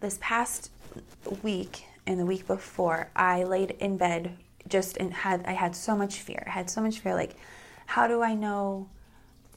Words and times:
this 0.00 0.18
past 0.20 0.70
week 1.42 1.84
and 2.06 2.18
the 2.18 2.26
week 2.26 2.46
before, 2.46 3.10
I 3.14 3.44
laid 3.44 3.72
in 3.72 3.96
bed 3.96 4.36
just 4.68 4.96
and 4.98 5.12
had 5.12 5.44
I 5.46 5.52
had 5.52 5.74
so 5.74 5.96
much 5.96 6.20
fear. 6.20 6.42
I 6.46 6.50
had 6.50 6.70
so 6.70 6.80
much 6.80 6.98
fear 6.98 7.14
like 7.14 7.36
how 7.86 8.06
do 8.06 8.22
I 8.22 8.34
know 8.34 8.88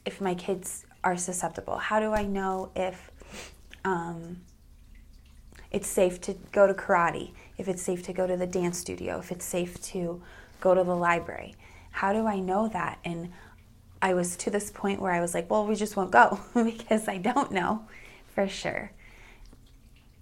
if 0.06 0.20
my 0.20 0.34
kids 0.34 0.86
are 1.04 1.16
susceptible? 1.16 1.76
How 1.76 2.00
do 2.00 2.12
I 2.12 2.24
know 2.24 2.70
if 2.74 3.10
um, 3.84 4.40
it's 5.70 5.88
safe 5.88 6.20
to 6.22 6.34
go 6.50 6.66
to 6.66 6.74
karate, 6.74 7.32
if 7.58 7.68
it's 7.68 7.82
safe 7.82 8.02
to 8.04 8.12
go 8.12 8.26
to 8.26 8.36
the 8.36 8.46
dance 8.46 8.78
studio, 8.78 9.18
if 9.18 9.30
it's 9.30 9.44
safe 9.44 9.80
to 9.82 10.22
go 10.60 10.74
to 10.74 10.82
the 10.82 10.96
library? 10.96 11.54
How 11.90 12.12
do 12.12 12.26
I 12.26 12.38
know 12.38 12.68
that? 12.68 12.98
And 13.04 13.32
I 14.00 14.14
was 14.14 14.36
to 14.38 14.50
this 14.50 14.70
point 14.70 15.00
where 15.00 15.12
I 15.12 15.20
was 15.20 15.34
like, 15.34 15.50
well, 15.50 15.66
we 15.66 15.74
just 15.74 15.96
won't 15.96 16.10
go 16.10 16.40
because 16.54 17.08
I 17.08 17.18
don't 17.18 17.52
know 17.52 17.86
for 18.34 18.48
sure. 18.48 18.92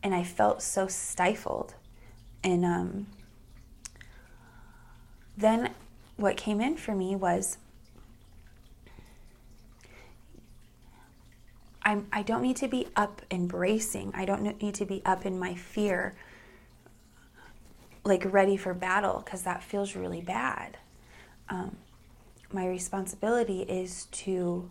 And 0.02 0.14
I 0.14 0.24
felt 0.24 0.62
so 0.62 0.86
stifled. 0.86 1.74
And 2.42 2.64
um, 2.64 3.06
then 5.36 5.74
what 6.16 6.36
came 6.36 6.60
in 6.60 6.76
for 6.76 6.94
me 6.94 7.16
was 7.16 7.58
I'm, 11.82 12.06
I 12.12 12.22
don't 12.22 12.42
need 12.42 12.56
to 12.56 12.68
be 12.68 12.88
up 12.94 13.22
embracing. 13.30 14.12
I 14.14 14.24
don't 14.24 14.62
need 14.62 14.74
to 14.76 14.84
be 14.84 15.02
up 15.04 15.24
in 15.24 15.38
my 15.38 15.54
fear, 15.54 16.14
like 18.04 18.24
ready 18.32 18.56
for 18.56 18.74
battle, 18.74 19.22
because 19.24 19.42
that 19.42 19.62
feels 19.62 19.96
really 19.96 20.20
bad. 20.20 20.76
Um, 21.48 21.76
my 22.52 22.68
responsibility 22.68 23.62
is 23.62 24.06
to 24.06 24.70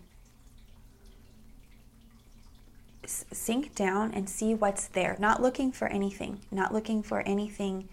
sink 3.09 3.75
down 3.75 4.13
and 4.13 4.29
see 4.29 4.53
what's 4.53 4.87
there, 4.87 5.15
not 5.19 5.41
looking 5.41 5.71
for 5.71 5.87
anything, 5.87 6.39
not 6.51 6.73
looking 6.73 7.01
for 7.03 7.21
anything 7.21 7.89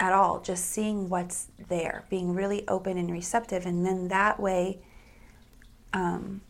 at 0.00 0.12
all, 0.12 0.40
just 0.40 0.66
seeing 0.66 1.08
what's 1.08 1.48
there, 1.68 2.04
being 2.10 2.34
really 2.34 2.66
open 2.68 2.98
and 2.98 3.10
receptive. 3.10 3.66
And 3.66 3.86
then 3.86 4.08
that 4.08 4.40
way, 4.40 4.78
um, 5.92 6.40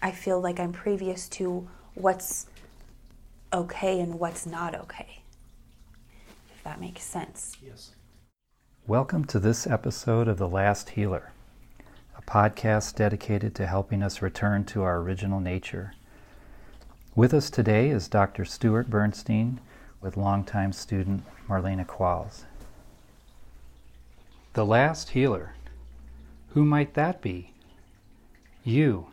I 0.00 0.10
feel 0.10 0.40
like 0.40 0.58
I'm 0.58 0.72
previous 0.72 1.28
to 1.30 1.68
what's 1.94 2.46
okay 3.52 4.00
and 4.00 4.18
what's 4.18 4.46
not 4.46 4.74
okay. 4.74 5.22
If 6.56 6.64
that 6.64 6.80
makes 6.80 7.02
sense. 7.02 7.56
Yes. 7.62 7.94
Welcome 8.86 9.24
to 9.26 9.38
this 9.38 9.66
episode 9.66 10.28
of 10.28 10.38
The 10.38 10.48
Last 10.48 10.90
Healer, 10.90 11.32
a 12.16 12.22
podcast 12.22 12.96
dedicated 12.96 13.54
to 13.56 13.66
helping 13.66 14.02
us 14.02 14.22
return 14.22 14.64
to 14.66 14.82
our 14.82 14.98
original 14.98 15.40
nature. 15.40 15.92
With 17.16 17.32
us 17.32 17.48
today 17.48 17.90
is 17.90 18.08
Dr. 18.08 18.44
Stuart 18.44 18.90
Bernstein 18.90 19.60
with 20.00 20.16
longtime 20.16 20.72
student 20.72 21.22
Marlena 21.48 21.86
Qualls. 21.86 22.42
The 24.54 24.66
last 24.66 25.10
healer. 25.10 25.54
Who 26.54 26.64
might 26.64 26.94
that 26.94 27.22
be? 27.22 27.52
You. 28.64 29.06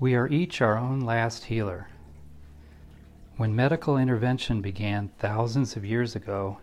We 0.00 0.14
are 0.14 0.26
each 0.26 0.62
our 0.62 0.78
own 0.78 1.00
last 1.00 1.44
healer. 1.44 1.88
When 3.36 3.54
medical 3.54 3.98
intervention 3.98 4.62
began 4.62 5.10
thousands 5.18 5.76
of 5.76 5.84
years 5.84 6.16
ago, 6.16 6.60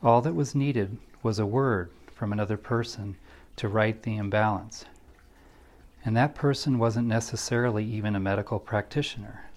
all 0.00 0.20
that 0.22 0.36
was 0.36 0.54
needed 0.54 0.96
was 1.24 1.40
a 1.40 1.46
word 1.46 1.90
from 2.14 2.32
another 2.32 2.56
person 2.56 3.16
to 3.56 3.66
right 3.66 4.00
the 4.00 4.16
imbalance. 4.16 4.84
And 6.04 6.16
that 6.16 6.34
person 6.34 6.78
wasn't 6.78 7.08
necessarily 7.08 7.84
even 7.84 8.14
a 8.14 8.20
medical 8.20 8.58
practitioner. 8.58 9.50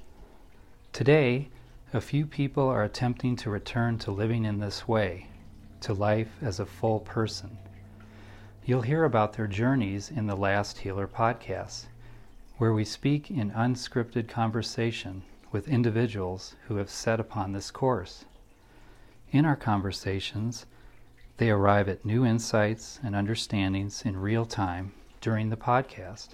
Today, 0.92 1.50
a 1.94 2.02
few 2.02 2.26
people 2.26 2.68
are 2.68 2.84
attempting 2.84 3.36
to 3.38 3.50
return 3.50 3.98
to 4.00 4.12
living 4.12 4.46
in 4.46 4.60
this 4.60 4.88
way, 4.88 5.28
to 5.82 5.94
life 5.94 6.38
as 6.42 6.60
a 6.60 6.66
full 6.66 7.00
person. 7.00 7.58
You'll 8.66 8.82
hear 8.82 9.04
about 9.04 9.34
their 9.34 9.48
journeys 9.48 10.10
in 10.10 10.28
the 10.28 10.36
Last 10.36 10.80
Healer 10.80 11.08
podcast, 11.08 11.86
where 12.58 12.74
we 12.74 12.86
speak 12.86 13.32
in 13.32 13.52
unscripted 13.52 14.28
conversation 14.28 15.24
with 15.52 15.68
individuals 15.68 16.56
who 16.68 16.76
have 16.78 16.90
set 16.90 17.20
upon 17.20 17.52
this 17.52 17.72
course. 17.72 18.26
In 19.32 19.46
our 19.46 19.56
conversations, 19.56 20.66
they 21.38 21.50
arrive 21.50 21.90
at 21.90 22.06
new 22.06 22.26
insights 22.26 23.00
and 23.04 23.16
understandings 23.16 24.04
in 24.04 24.18
real 24.18 24.46
time 24.46 24.94
during 25.22 25.50
the 25.50 25.58
podcast. 25.58 26.30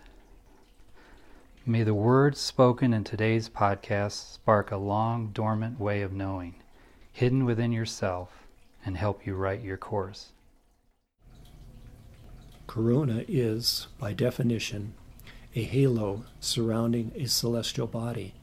May 1.70 1.84
the 1.84 1.94
words 1.94 2.40
spoken 2.40 2.94
in 2.94 3.04
today's 3.04 3.50
podcast 3.50 4.36
spark 4.36 4.72
a 4.72 4.78
long 4.78 5.32
dormant 5.34 5.82
way 5.82 6.02
of 6.02 6.14
knowing, 6.14 6.56
hidden 7.12 7.44
within 7.44 7.74
yourself, 7.74 8.48
and 8.86 8.96
help 8.96 9.28
you 9.28 9.36
write 9.36 9.66
your 9.66 9.76
course. 9.76 10.32
Corona 12.68 13.26
is, 13.28 13.88
by 14.00 14.14
definition, 14.14 14.94
a 15.56 15.64
halo 15.64 16.24
surrounding 16.40 17.12
a 17.18 17.26
celestial 17.26 17.86
body. 17.86 18.34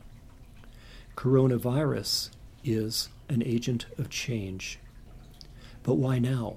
Coronavirus 1.17 2.29
is 2.63 3.09
an 3.31 3.43
agent 3.43 3.87
of 3.97 4.11
change. 4.11 4.79
But 5.83 5.95
why 5.95 6.19
now? 6.19 6.57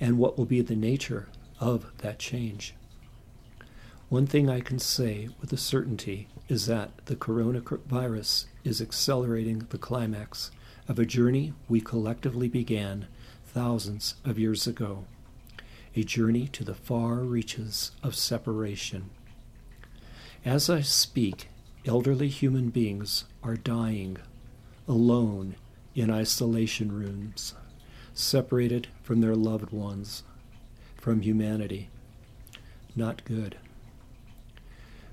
And 0.00 0.18
what 0.18 0.36
will 0.36 0.46
be 0.46 0.62
the 0.62 0.74
nature 0.74 1.28
of 1.60 1.96
that 1.98 2.18
change? 2.18 2.74
One 4.10 4.26
thing 4.26 4.50
I 4.50 4.58
can 4.58 4.80
say 4.80 5.28
with 5.40 5.52
a 5.52 5.56
certainty 5.56 6.26
is 6.48 6.66
that 6.66 6.90
the 7.06 7.14
coronavirus 7.14 8.46
is 8.64 8.82
accelerating 8.82 9.68
the 9.70 9.78
climax 9.78 10.50
of 10.88 10.98
a 10.98 11.06
journey 11.06 11.52
we 11.68 11.80
collectively 11.80 12.48
began 12.48 13.06
thousands 13.46 14.16
of 14.24 14.36
years 14.36 14.66
ago, 14.66 15.04
a 15.94 16.02
journey 16.02 16.48
to 16.48 16.64
the 16.64 16.74
far 16.74 17.18
reaches 17.18 17.92
of 18.02 18.16
separation. 18.16 19.10
As 20.44 20.68
I 20.68 20.80
speak, 20.80 21.48
elderly 21.86 22.26
human 22.26 22.70
beings 22.70 23.26
are 23.44 23.54
dying 23.54 24.16
alone 24.88 25.54
in 25.94 26.10
isolation 26.10 26.90
rooms, 26.90 27.54
separated 28.12 28.88
from 29.04 29.20
their 29.20 29.36
loved 29.36 29.70
ones, 29.70 30.24
from 30.96 31.22
humanity. 31.22 31.90
Not 32.96 33.24
good. 33.24 33.56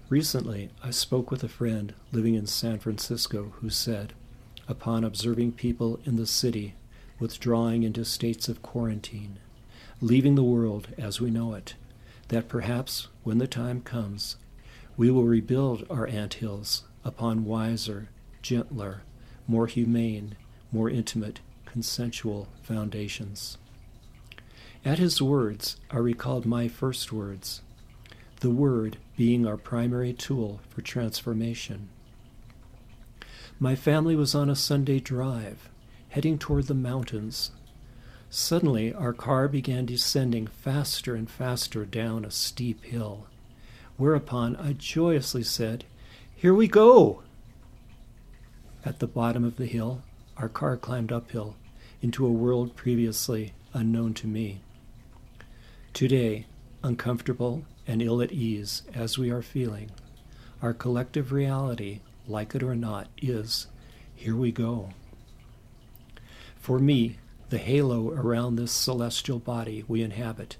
Recently, 0.10 0.70
I 0.82 0.92
spoke 0.92 1.30
with 1.32 1.44
a 1.44 1.50
friend 1.50 1.94
living 2.14 2.36
in 2.36 2.48
San 2.48 2.80
Francisco 2.80 3.52
who 3.60 3.70
said, 3.70 4.14
upon 4.66 5.04
observing 5.04 5.52
people 5.54 6.00
in 6.06 6.16
the 6.16 6.26
city 6.26 6.76
withdrawing 7.20 7.84
into 7.84 8.06
states 8.06 8.48
of 8.48 8.62
quarantine, 8.62 9.38
leaving 10.00 10.36
the 10.36 10.44
world 10.44 10.88
as 10.98 11.20
we 11.20 11.30
know 11.30 11.54
it, 11.56 11.76
that 12.30 12.48
perhaps 12.48 13.10
when 13.24 13.38
the 13.38 13.48
time 13.48 13.82
comes, 13.82 14.38
we 14.96 15.12
will 15.12 15.26
rebuild 15.26 15.86
our 15.90 16.08
ant 16.08 16.36
hills 16.36 16.86
upon 17.04 17.44
wiser, 17.44 18.08
gentler, 18.42 19.02
more 19.46 19.68
humane, 19.68 20.38
more 20.72 20.90
intimate, 20.90 21.42
consensual 21.66 22.48
foundations. 22.64 23.58
At 24.86 25.00
his 25.00 25.22
words, 25.22 25.76
I 25.92 25.98
recalled 25.98 26.46
my 26.46 26.70
first 26.70 27.12
words, 27.12 27.62
the 28.40 28.52
Word 28.52 28.98
being 29.18 29.48
our 29.48 29.58
primary 29.58 30.14
tool 30.14 30.62
for 30.70 30.82
transformation. 30.82 31.90
My 33.60 33.76
family 33.76 34.16
was 34.16 34.36
on 34.36 34.48
a 34.48 34.56
Sunday 34.56 35.00
drive, 35.00 35.70
heading 36.10 36.38
toward 36.38 36.68
the 36.68 36.76
mountains. 36.76 37.50
Suddenly, 38.30 38.94
our 38.94 39.14
car 39.14 39.48
began 39.48 39.88
descending 39.88 40.46
faster 40.46 41.16
and 41.16 41.28
faster 41.28 41.84
down 41.84 42.24
a 42.24 42.32
steep 42.32 42.84
hill, 42.84 43.26
whereupon 43.98 44.56
I 44.56 44.74
joyously 44.74 45.44
said, 45.44 45.86
Here 46.36 46.54
we 46.54 46.68
go! 46.68 47.24
At 48.86 49.00
the 49.00 49.08
bottom 49.08 49.44
of 49.44 49.58
the 49.58 49.66
hill, 49.66 50.04
our 50.38 50.50
car 50.50 50.78
climbed 50.78 51.12
uphill 51.12 51.56
into 52.04 52.24
a 52.24 52.32
world 52.32 52.76
previously 52.76 53.54
unknown 53.74 54.14
to 54.14 54.28
me. 54.28 54.62
Today, 55.94 56.46
uncomfortable 56.84 57.66
and 57.88 58.02
ill 58.02 58.22
at 58.22 58.32
ease 58.32 58.84
as 58.94 59.18
we 59.18 59.32
are 59.32 59.42
feeling, 59.42 59.90
our 60.62 60.74
collective 60.74 61.32
reality, 61.32 62.02
like 62.28 62.54
it 62.54 62.62
or 62.62 62.76
not, 62.76 63.08
is 63.22 63.68
here 64.16 64.36
we 64.36 64.52
go. 64.52 64.90
For 66.60 66.80
me, 66.80 67.18
the 67.50 67.58
halo 67.58 68.12
around 68.12 68.58
this 68.58 68.74
celestial 68.74 69.40
body 69.40 69.86
we 69.88 70.02
inhabit 70.02 70.58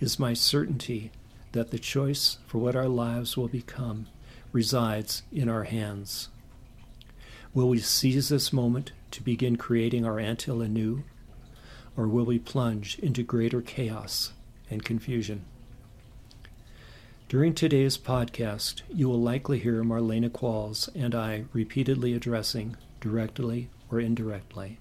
is 0.00 0.18
my 0.18 0.34
certainty 0.34 1.10
that 1.52 1.70
the 1.70 1.78
choice 1.78 2.36
for 2.46 2.58
what 2.58 2.76
our 2.76 2.88
lives 2.88 3.36
will 3.36 3.48
become 3.48 4.06
resides 4.52 5.22
in 5.32 5.48
our 5.48 5.64
hands. 5.64 6.28
Will 7.54 7.70
we 7.70 7.78
seize 7.78 8.28
this 8.28 8.52
moment 8.52 8.92
to 9.12 9.22
begin 9.22 9.56
creating 9.56 10.04
our 10.04 10.18
anthill 10.18 10.60
anew, 10.60 11.04
or 11.96 12.06
will 12.06 12.26
we 12.26 12.38
plunge 12.38 12.98
into 12.98 13.22
greater 13.22 13.62
chaos 13.62 14.32
and 14.68 14.84
confusion? 14.84 15.46
During 17.28 17.54
today's 17.54 17.98
podcast, 17.98 18.82
you 18.88 19.08
will 19.08 19.20
likely 19.20 19.58
hear 19.58 19.82
Marlena 19.82 20.30
Qualls 20.30 20.88
and 20.94 21.12
I 21.12 21.46
repeatedly 21.52 22.14
addressing, 22.14 22.76
directly 23.00 23.68
or 23.90 23.98
indirectly, 23.98 24.78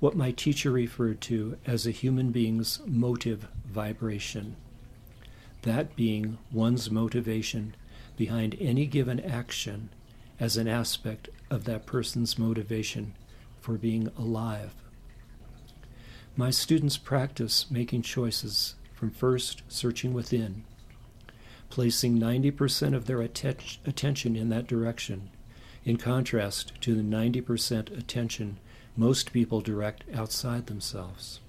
what 0.00 0.16
my 0.16 0.32
teacher 0.32 0.72
referred 0.72 1.20
to 1.20 1.56
as 1.64 1.86
a 1.86 1.92
human 1.92 2.32
being's 2.32 2.80
motive 2.84 3.46
vibration. 3.64 4.56
That 5.62 5.94
being 5.94 6.38
one's 6.50 6.90
motivation 6.90 7.76
behind 8.16 8.56
any 8.58 8.86
given 8.86 9.20
action 9.20 9.90
as 10.40 10.56
an 10.56 10.66
aspect 10.66 11.28
of 11.50 11.62
that 11.66 11.86
person's 11.86 12.36
motivation 12.36 13.14
for 13.60 13.74
being 13.74 14.10
alive. 14.18 14.74
My 16.34 16.50
students 16.50 16.96
practice 16.96 17.70
making 17.70 18.02
choices 18.02 18.74
from 18.92 19.12
first 19.12 19.62
searching 19.68 20.12
within, 20.12 20.64
placing 21.70 22.18
90% 22.18 22.94
of 22.94 23.06
their 23.06 23.20
atten- 23.20 23.56
attention 23.84 24.36
in 24.36 24.48
that 24.48 24.66
direction, 24.66 25.30
in 25.84 25.96
contrast 25.96 26.72
to 26.80 26.94
the 26.94 27.02
90% 27.02 27.96
attention 27.96 28.58
most 28.96 29.32
people 29.32 29.60
direct 29.60 30.04
outside 30.12 30.66
themselves. 30.66 31.40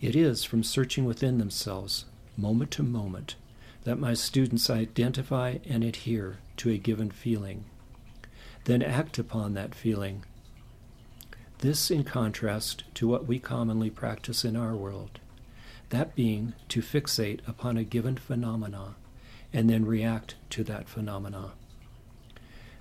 It 0.00 0.14
is 0.14 0.44
from 0.44 0.62
searching 0.62 1.04
within 1.04 1.38
themselves, 1.38 2.04
moment 2.36 2.70
to 2.72 2.82
moment, 2.82 3.36
that 3.84 3.98
my 3.98 4.14
students 4.14 4.70
identify 4.70 5.58
and 5.66 5.82
adhere 5.82 6.38
to 6.58 6.70
a 6.70 6.78
given 6.78 7.10
feeling, 7.10 7.64
then 8.64 8.82
act 8.82 9.18
upon 9.18 9.54
that 9.54 9.74
feeling. 9.74 10.24
This 11.58 11.90
in 11.90 12.04
contrast 12.04 12.84
to 12.94 13.08
what 13.08 13.26
we 13.26 13.38
commonly 13.38 13.90
practice 13.90 14.44
in 14.44 14.56
our 14.56 14.74
world, 14.74 15.20
that 15.90 16.14
being 16.14 16.54
to 16.68 16.80
fixate 16.80 17.40
upon 17.46 17.76
a 17.76 17.84
given 17.84 18.16
phenomena 18.16 18.96
and 19.52 19.70
then 19.70 19.84
react 19.84 20.34
to 20.50 20.64
that 20.64 20.88
phenomena. 20.88 21.52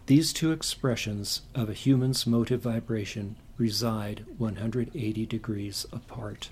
These 0.08 0.34
two 0.34 0.52
expressions 0.52 1.44
of 1.56 1.70
a 1.70 1.74
human's 1.74 2.28
motive 2.28 2.62
vibration 2.62 3.38
reside 3.58 4.26
180 4.38 5.26
degrees 5.26 5.86
apart, 5.92 6.50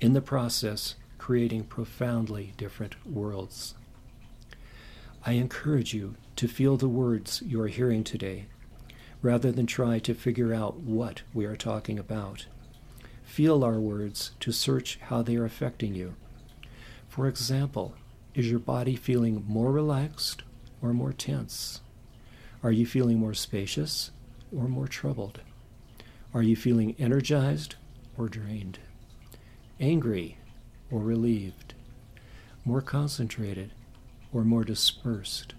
in 0.00 0.12
the 0.12 0.20
process, 0.20 0.96
creating 1.18 1.64
profoundly 1.64 2.52
different 2.56 2.94
worlds. 3.06 3.74
I 5.24 5.32
encourage 5.32 5.94
you 5.94 6.16
to 6.36 6.48
feel 6.48 6.76
the 6.76 6.88
words 6.88 7.42
you 7.46 7.60
are 7.62 7.68
hearing 7.68 8.02
today, 8.02 8.46
rather 9.22 9.52
than 9.52 9.66
try 9.66 9.98
to 10.00 10.14
figure 10.14 10.52
out 10.52 10.80
what 10.80 11.22
we 11.32 11.44
are 11.46 11.56
talking 11.56 11.98
about. 11.98 12.46
Feel 13.24 13.64
our 13.64 13.80
words 13.80 14.30
to 14.40 14.52
search 14.52 14.98
how 15.02 15.22
they 15.22 15.36
are 15.36 15.44
affecting 15.44 15.94
you. 15.94 16.14
For 17.08 17.26
example, 17.26 17.94
is 18.34 18.50
your 18.50 18.60
body 18.60 18.96
feeling 18.96 19.44
more 19.46 19.72
relaxed 19.72 20.42
or 20.80 20.92
more 20.92 21.12
tense? 21.12 21.80
Are 22.62 22.72
you 22.72 22.86
feeling 22.86 23.18
more 23.18 23.34
spacious 23.34 24.10
or 24.56 24.68
more 24.68 24.86
troubled? 24.86 25.40
Are 26.32 26.42
you 26.42 26.56
feeling 26.56 26.94
energized 26.98 27.76
or 28.16 28.28
drained? 28.28 28.78
Angry 29.80 30.38
or 30.90 31.00
relieved? 31.00 31.74
More 32.64 32.80
concentrated 32.80 33.72
or 34.32 34.44
more 34.44 34.64
dispersed? 34.64 35.54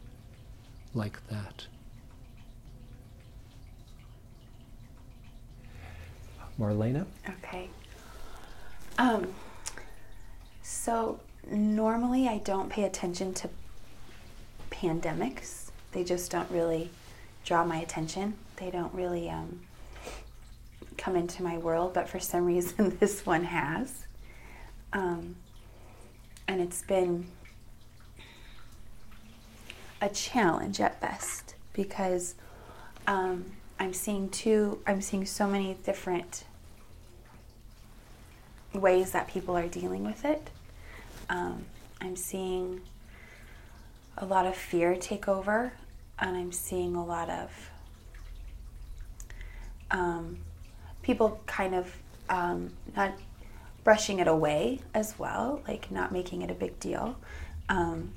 Like 0.93 1.27
that. 1.27 1.67
Marlena? 6.59 7.05
Okay. 7.29 7.69
Um, 8.97 9.33
so 10.61 11.19
normally 11.49 12.27
I 12.27 12.37
don't 12.39 12.69
pay 12.69 12.83
attention 12.83 13.33
to 13.35 13.49
pandemics 14.71 15.65
they 15.95 16.03
just 16.03 16.29
don't 16.29 16.51
really 16.51 16.91
draw 17.45 17.63
my 17.63 17.77
attention. 17.77 18.35
They 18.57 18.69
don't 18.69 18.93
really 18.93 19.29
um, 19.29 19.61
come 20.97 21.15
into 21.15 21.41
my 21.41 21.57
world, 21.57 21.93
but 21.93 22.09
for 22.09 22.19
some 22.19 22.45
reason 22.53 22.97
this 22.99 23.25
one 23.25 23.45
has. 23.45 24.05
Um, 24.91 25.37
and 26.49 26.61
it's 26.61 26.81
been 26.81 27.27
a 30.01 30.09
challenge 30.09 30.81
at 30.81 30.99
best 30.99 31.55
because 31.71 32.35
um, 33.07 33.45
I'm 33.79 33.93
seeing 33.93 34.29
two, 34.29 34.79
I'm 34.87 35.01
seeing 35.01 35.25
so 35.25 35.47
many 35.47 35.77
different 35.83 36.45
ways 38.73 39.11
that 39.11 39.27
people 39.27 39.55
are 39.55 39.67
dealing 39.67 40.03
with 40.03 40.25
it. 40.25 40.49
Um, 41.29 41.65
I'm 42.01 42.15
seeing 42.15 42.81
a 44.17 44.25
lot 44.25 44.45
of 44.45 44.55
fear 44.55 44.95
take 44.95 45.27
over 45.27 45.73
and 46.19 46.37
I'm 46.37 46.51
seeing 46.51 46.95
a 46.95 47.03
lot 47.03 47.29
of 47.29 47.69
um, 49.91 50.37
people 51.01 51.41
kind 51.45 51.75
of 51.75 51.93
um, 52.29 52.71
not 52.95 53.13
brushing 53.83 54.19
it 54.19 54.27
away 54.27 54.79
as 54.93 55.19
well, 55.19 55.61
like 55.67 55.91
not 55.91 56.11
making 56.11 56.41
it 56.41 56.49
a 56.49 56.53
big 56.53 56.79
deal 56.79 57.17
um, 57.69 58.11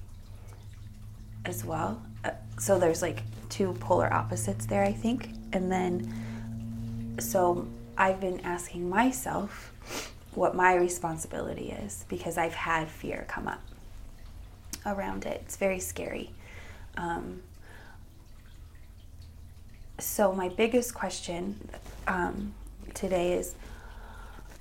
as 1.44 1.64
well. 1.64 2.00
Uh, 2.24 2.30
so 2.58 2.78
there's 2.78 3.02
like 3.02 3.22
two 3.48 3.74
polar 3.74 4.12
opposites 4.12 4.66
there, 4.66 4.84
I 4.84 4.92
think. 4.92 5.30
And 5.52 5.70
then, 5.70 7.16
so 7.18 7.66
I've 7.96 8.20
been 8.20 8.40
asking 8.40 8.88
myself 8.88 9.72
what 10.34 10.54
my 10.54 10.74
responsibility 10.74 11.70
is 11.70 12.04
because 12.08 12.38
I've 12.38 12.54
had 12.54 12.88
fear 12.88 13.24
come 13.28 13.48
up 13.48 13.62
around 14.86 15.26
it. 15.26 15.42
It's 15.44 15.56
very 15.56 15.80
scary. 15.80 16.30
Um, 16.96 17.42
so 19.98 20.32
my 20.32 20.48
biggest 20.48 20.94
question 20.94 21.68
um, 22.06 22.54
today 22.94 23.32
is 23.32 23.54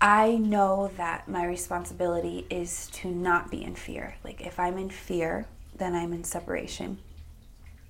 i 0.01 0.35
know 0.35 0.91
that 0.97 1.27
my 1.27 1.45
responsibility 1.45 2.45
is 2.49 2.87
to 2.91 3.09
not 3.09 3.49
be 3.49 3.63
in 3.63 3.73
fear 3.75 4.15
like 4.23 4.41
if 4.41 4.59
i'm 4.59 4.77
in 4.77 4.89
fear 4.89 5.45
then 5.77 5.95
i'm 5.95 6.13
in 6.13 6.23
separation 6.23 6.97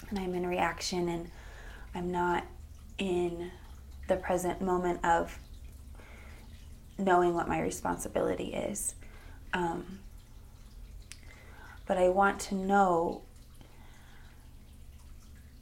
and 0.10 0.20
i'm 0.20 0.34
in 0.34 0.46
reaction 0.46 1.10
and 1.10 1.30
i'm 1.96 2.10
not 2.12 2.46
in 2.98 3.52
the 4.08 4.16
present 4.16 4.62
moment 4.62 5.04
of 5.06 5.38
knowing 6.98 7.34
what 7.34 7.48
my 7.48 7.60
responsibility 7.62 8.54
is. 8.54 8.96
Um, 9.54 10.00
but 11.86 11.98
i 11.98 12.10
want 12.10 12.38
to 12.40 12.56
know 12.56 13.22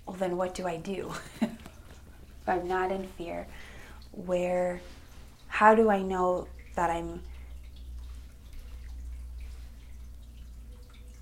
well 0.05 0.17
then 0.17 0.37
what 0.37 0.53
do 0.53 0.67
i 0.67 0.77
do? 0.77 1.13
If 1.41 1.49
I'm 2.47 2.67
not 2.67 2.91
in 2.91 3.07
fear, 3.07 3.47
where, 4.11 4.81
how 5.47 5.73
do 5.75 5.89
I 5.89 6.01
know 6.01 6.47
that 6.75 6.89
I'm, 6.89 7.21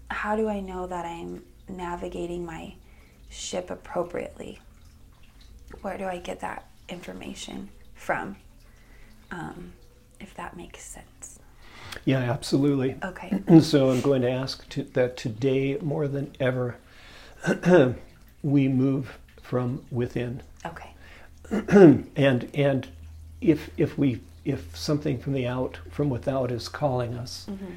how 0.09 0.35
do 0.35 0.49
I 0.49 0.59
know 0.59 0.85
that 0.87 1.05
I'm 1.05 1.43
navigating 1.69 2.45
my 2.45 2.75
ship 3.29 3.69
appropriately? 3.69 4.59
Where 5.81 5.97
do 5.97 6.05
I 6.05 6.17
get 6.17 6.39
that 6.41 6.67
information 6.89 7.69
from? 7.95 8.37
Um, 9.31 9.73
if 10.19 10.33
that 10.35 10.55
makes 10.55 10.83
sense. 10.83 11.39
Yeah, 12.05 12.19
absolutely. 12.19 12.95
Okay. 13.03 13.41
So 13.61 13.89
I'm 13.89 14.01
going 14.01 14.21
to 14.23 14.29
ask 14.29 14.67
to, 14.69 14.83
that 14.83 15.17
today, 15.17 15.77
more 15.81 16.07
than 16.07 16.33
ever, 16.39 16.77
we 18.43 18.67
move 18.67 19.17
from 19.41 19.85
within. 19.91 20.41
Okay. 20.65 20.93
and 22.15 22.49
and 22.53 22.87
if 23.41 23.69
if 23.77 23.97
we 23.97 24.21
if 24.45 24.75
something 24.75 25.19
from 25.19 25.33
the 25.33 25.45
out 25.45 25.79
from 25.91 26.09
without 26.09 26.51
is 26.51 26.67
calling 26.69 27.13
us, 27.13 27.45
mm-hmm. 27.49 27.73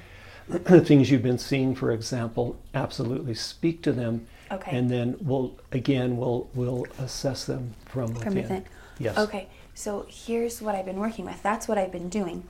things 0.84 1.10
you've 1.10 1.22
been 1.22 1.38
seeing, 1.38 1.74
for 1.74 1.90
example, 1.90 2.56
absolutely 2.74 3.34
speak 3.34 3.82
to 3.82 3.92
them. 3.92 4.26
Okay. 4.50 4.76
And 4.76 4.90
then 4.90 5.16
we'll 5.20 5.56
again 5.72 6.16
we'll 6.16 6.48
we'll 6.54 6.86
assess 6.98 7.44
them 7.44 7.74
from 7.86 8.14
within. 8.14 8.22
From 8.22 8.34
within. 8.34 8.64
Yes. 8.98 9.18
Okay. 9.18 9.48
So 9.74 10.06
here's 10.08 10.62
what 10.62 10.74
I've 10.74 10.86
been 10.86 11.00
working 11.00 11.24
with. 11.24 11.42
That's 11.42 11.66
what 11.66 11.78
I've 11.78 11.92
been 11.92 12.08
doing 12.08 12.44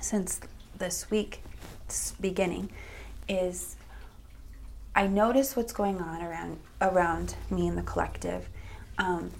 since 0.00 0.40
this 0.76 1.10
week 1.10 1.40
beginning 2.20 2.70
is 3.28 3.76
I 4.94 5.06
notice 5.06 5.56
what's 5.56 5.72
going 5.72 6.00
on 6.00 6.22
around 6.22 6.58
around 6.80 7.36
me 7.50 7.66
in 7.66 7.76
the 7.76 7.82
collective. 7.82 8.48
Um, 8.98 9.30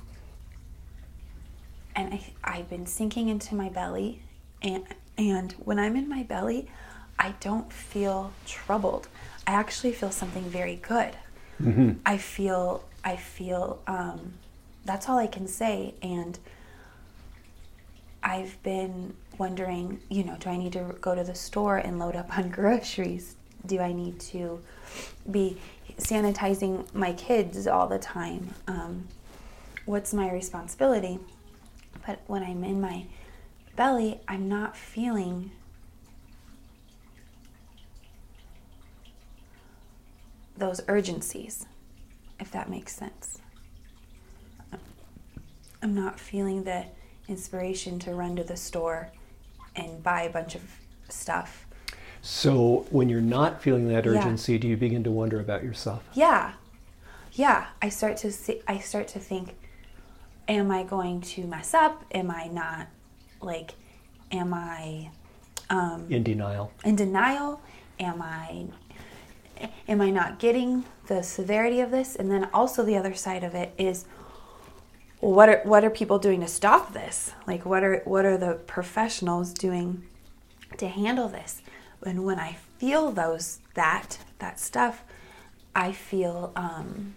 and 1.97 2.15
I, 2.15 2.21
I've 2.43 2.69
been 2.69 2.87
sinking 2.87 3.29
into 3.29 3.55
my 3.55 3.69
belly. 3.69 4.23
And, 4.63 4.85
and 5.17 5.53
when 5.53 5.79
I'm 5.79 5.97
in 5.97 6.09
my 6.09 6.23
belly, 6.23 6.69
I 7.19 7.35
don't 7.41 7.73
feel 7.73 8.33
troubled. 8.47 9.09
I 9.47 9.53
actually 9.53 9.93
feel 9.93 10.11
something 10.11 10.45
very 10.45 10.77
good. 10.77 11.17
Mm-hmm. 11.63 11.93
I 12.05 12.19
feel, 12.19 12.85
I 13.05 13.17
feel, 13.17 13.81
um, 13.87 14.35
that's 14.85 15.09
all 15.09 15.19
I 15.19 15.27
can 15.27 15.47
say. 15.47 15.95
And 16.03 16.39
I've 18.23 18.61
been 18.63 19.15
wondering, 19.39 20.01
you 20.09 20.25
know, 20.25 20.37
do 20.39 20.49
I 20.51 20.57
need 20.57 20.73
to 20.73 20.97
go 21.01 21.15
to 21.15 21.23
the 21.25 21.35
store 21.35 21.79
and 21.79 21.99
load 21.99 22.17
up 22.17 22.37
on 22.39 22.51
groceries 22.51 23.37
Do 23.67 23.81
I 23.81 23.93
need 23.93 24.21
to 24.21 24.61
be 25.31 25.59
sanitizing 25.99 26.93
my 26.95 27.13
kids 27.15 27.67
all 27.67 27.87
the 27.87 27.99
time? 27.99 28.55
Um, 28.67 29.09
what's 29.87 30.13
my 30.13 30.31
responsibility? 30.31 31.19
But 32.07 32.21
when 32.27 32.43
I'm 32.43 32.65
in 32.65 32.81
my 32.81 33.07
belly, 33.77 34.21
I'm 34.29 34.49
not 34.49 34.77
feeling 34.77 35.51
those 40.57 40.81
urgencies, 40.89 41.67
if 42.41 42.51
that 42.53 42.69
makes 42.71 42.95
sense. 42.95 43.39
I'm 45.83 45.95
not 45.95 46.19
feeling 46.19 46.65
the 46.65 46.87
inspiration 47.29 47.99
to 48.01 48.15
run 48.15 48.37
to 48.37 48.45
the 48.45 48.57
store 48.57 49.11
and 49.77 50.03
buy 50.03 50.23
a 50.23 50.31
bunch 50.31 50.55
of 50.55 50.63
stuff. 51.09 51.67
So 52.23 52.87
when 52.91 53.09
you're 53.11 53.21
not 53.21 53.61
feeling 53.61 53.89
that 53.89 54.07
Yeah. 54.07 54.13
urgency, 54.13 54.57
do 54.59 54.67
you 54.67 54.77
begin 54.77 55.05
to 55.05 55.11
wonder 55.11 55.41
about 55.41 55.63
yourself? 55.63 56.03
Yeah. 56.15 56.53
Yeah, 57.33 57.67
I 57.83 57.89
start 57.89 58.17
to 58.19 58.31
see, 58.33 58.63
I 58.67 58.79
start 58.79 59.09
to 59.09 59.19
think 59.19 59.57
am 60.47 60.71
I 60.71 60.83
going 60.85 61.21
to 61.23 61.47
mess 61.47 61.73
up? 61.75 62.05
Am 62.13 62.31
I 62.31 62.47
not 62.47 62.87
like 63.41 63.73
am 64.31 64.55
I 64.55 65.11
um 65.71 66.07
In 66.11 66.23
denial. 66.23 66.71
in 66.85 66.97
denial? 66.97 67.61
Am 67.99 68.21
I 68.23 68.67
am 69.89 70.01
I 70.01 70.11
not 70.11 70.39
getting 70.39 70.85
the 71.07 71.23
severity 71.23 71.81
of 71.81 71.91
this? 71.91 72.17
And 72.17 72.31
then 72.31 72.49
also 72.53 72.83
the 72.83 72.97
other 72.97 73.15
side 73.15 73.45
of 73.45 73.55
it 73.55 73.73
is 73.79 74.07
what 75.21 75.49
are 75.49 75.61
what 75.65 75.85
are 75.85 75.91
people 75.91 76.19
doing 76.19 76.41
to 76.41 76.49
stop 76.49 76.93
this? 76.93 77.33
Like 77.47 77.65
what 77.65 77.83
are 77.83 78.03
what 78.05 78.25
are 78.25 78.37
the 78.37 78.55
professionals 78.67 79.53
doing 79.53 80.05
to 80.77 80.89
handle 80.89 81.29
this? 81.29 81.63
And 82.05 82.25
when 82.25 82.39
I 82.39 82.59
feel 82.79 83.11
those 83.11 83.61
that 83.75 84.19
that 84.39 84.61
stuff, 84.61 85.03
I 85.75 85.93
feel 85.93 86.53
um, 86.55 87.15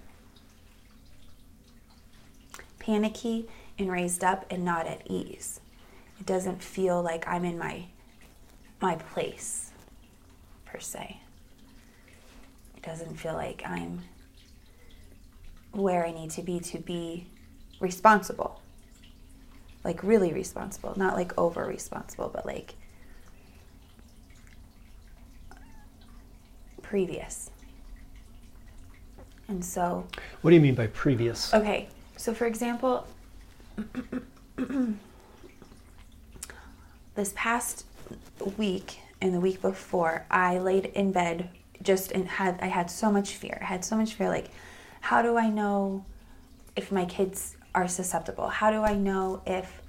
panicky 2.79 3.49
and 3.77 3.91
raised 3.91 4.23
up 4.23 4.45
and 4.49 4.63
not 4.63 4.87
at 4.87 5.01
ease. 5.05 5.59
It 6.19 6.25
doesn't 6.25 6.63
feel 6.63 7.01
like 7.01 7.27
I'm 7.27 7.43
in 7.43 7.57
my 7.57 7.85
my 8.81 8.95
place 8.95 9.71
per 10.65 10.79
se. 10.79 11.19
Doesn't 12.87 13.17
feel 13.17 13.33
like 13.33 13.63
I'm 13.65 14.01
where 15.73 16.05
I 16.05 16.11
need 16.13 16.31
to 16.31 16.41
be 16.41 16.61
to 16.61 16.79
be 16.79 17.27
responsible. 17.81 18.61
Like 19.83 20.01
really 20.03 20.31
responsible, 20.31 20.93
not 20.95 21.13
like 21.13 21.37
over 21.37 21.65
responsible, 21.65 22.31
but 22.33 22.45
like 22.45 22.75
previous. 26.81 27.51
And 29.49 29.63
so 29.65 30.07
What 30.41 30.51
do 30.51 30.55
you 30.55 30.61
mean 30.61 30.75
by 30.75 30.87
previous? 30.87 31.53
Okay, 31.53 31.89
so 32.15 32.33
for 32.33 32.45
example, 32.45 33.05
this 37.15 37.33
past 37.35 37.85
week 38.57 38.99
and 39.19 39.33
the 39.33 39.41
week 39.41 39.61
before, 39.61 40.25
I 40.31 40.59
laid 40.59 40.85
in 40.85 41.11
bed 41.11 41.49
just 41.81 42.11
and 42.11 42.27
had 42.27 42.59
I 42.61 42.67
had 42.67 42.89
so 42.89 43.11
much 43.11 43.35
fear. 43.35 43.57
I 43.61 43.65
had 43.65 43.85
so 43.85 43.95
much 43.95 44.13
fear 44.13 44.29
like 44.29 44.49
how 45.01 45.21
do 45.21 45.37
I 45.37 45.49
know 45.49 46.05
if 46.75 46.91
my 46.91 47.05
kids 47.05 47.55
are 47.73 47.87
susceptible? 47.87 48.49
How 48.49 48.71
do 48.71 48.81
I 48.81 48.95
know 48.95 49.41
if 49.45 49.81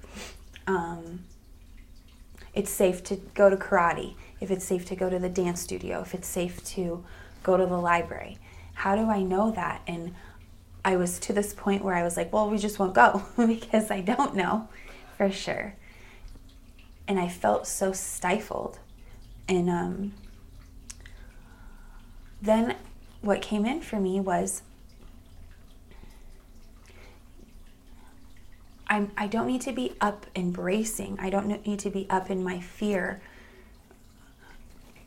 um, 0.67 1.25
it's 2.53 2.69
safe 2.69 3.03
to 3.05 3.15
go 3.33 3.49
to 3.49 3.57
karate? 3.57 4.15
If 4.39 4.51
it's 4.51 4.63
safe 4.65 4.85
to 4.85 4.95
go 4.95 5.09
to 5.09 5.19
the 5.19 5.29
dance 5.29 5.61
studio? 5.61 6.01
If 6.01 6.13
it's 6.13 6.27
safe 6.27 6.63
to 6.75 7.03
go 7.43 7.57
to 7.57 7.65
the 7.65 7.77
library? 7.77 8.37
How 8.73 8.95
do 8.95 9.09
I 9.09 9.23
know 9.23 9.51
that? 9.51 9.81
And 9.87 10.15
I 10.85 10.95
was 10.95 11.19
to 11.19 11.33
this 11.33 11.53
point 11.53 11.83
where 11.83 11.95
I 11.95 12.03
was 12.03 12.15
like, 12.15 12.31
well, 12.31 12.49
we 12.49 12.57
just 12.57 12.79
won't 12.79 12.93
go 12.93 13.23
because 13.37 13.91
I 13.91 14.01
don't 14.01 14.35
know 14.35 14.69
for 15.17 15.31
sure. 15.31 15.75
And 17.07 17.19
I 17.19 17.27
felt 17.27 17.67
so 17.67 17.91
stifled. 17.91 18.79
And 19.47 19.69
um, 19.69 20.13
then 22.41 22.75
what 23.21 23.41
came 23.41 23.65
in 23.65 23.81
for 23.81 23.99
me 23.99 24.19
was 24.19 24.61
I'm, 28.87 29.11
I 29.15 29.27
don't 29.27 29.45
need 29.45 29.61
to 29.61 29.71
be 29.71 29.93
up 30.01 30.25
and 30.35 30.51
bracing. 30.51 31.17
I 31.21 31.29
don't 31.29 31.65
need 31.65 31.79
to 31.79 31.89
be 31.91 32.07
up 32.09 32.31
in 32.31 32.43
my 32.43 32.59
fear, 32.59 33.21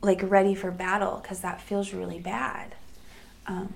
like 0.03 0.21
ready 0.23 0.55
for 0.55 0.71
battle, 0.71 1.19
because 1.21 1.41
that 1.41 1.61
feels 1.61 1.93
really 1.93 2.21
bad. 2.21 2.77
Um, 3.47 3.73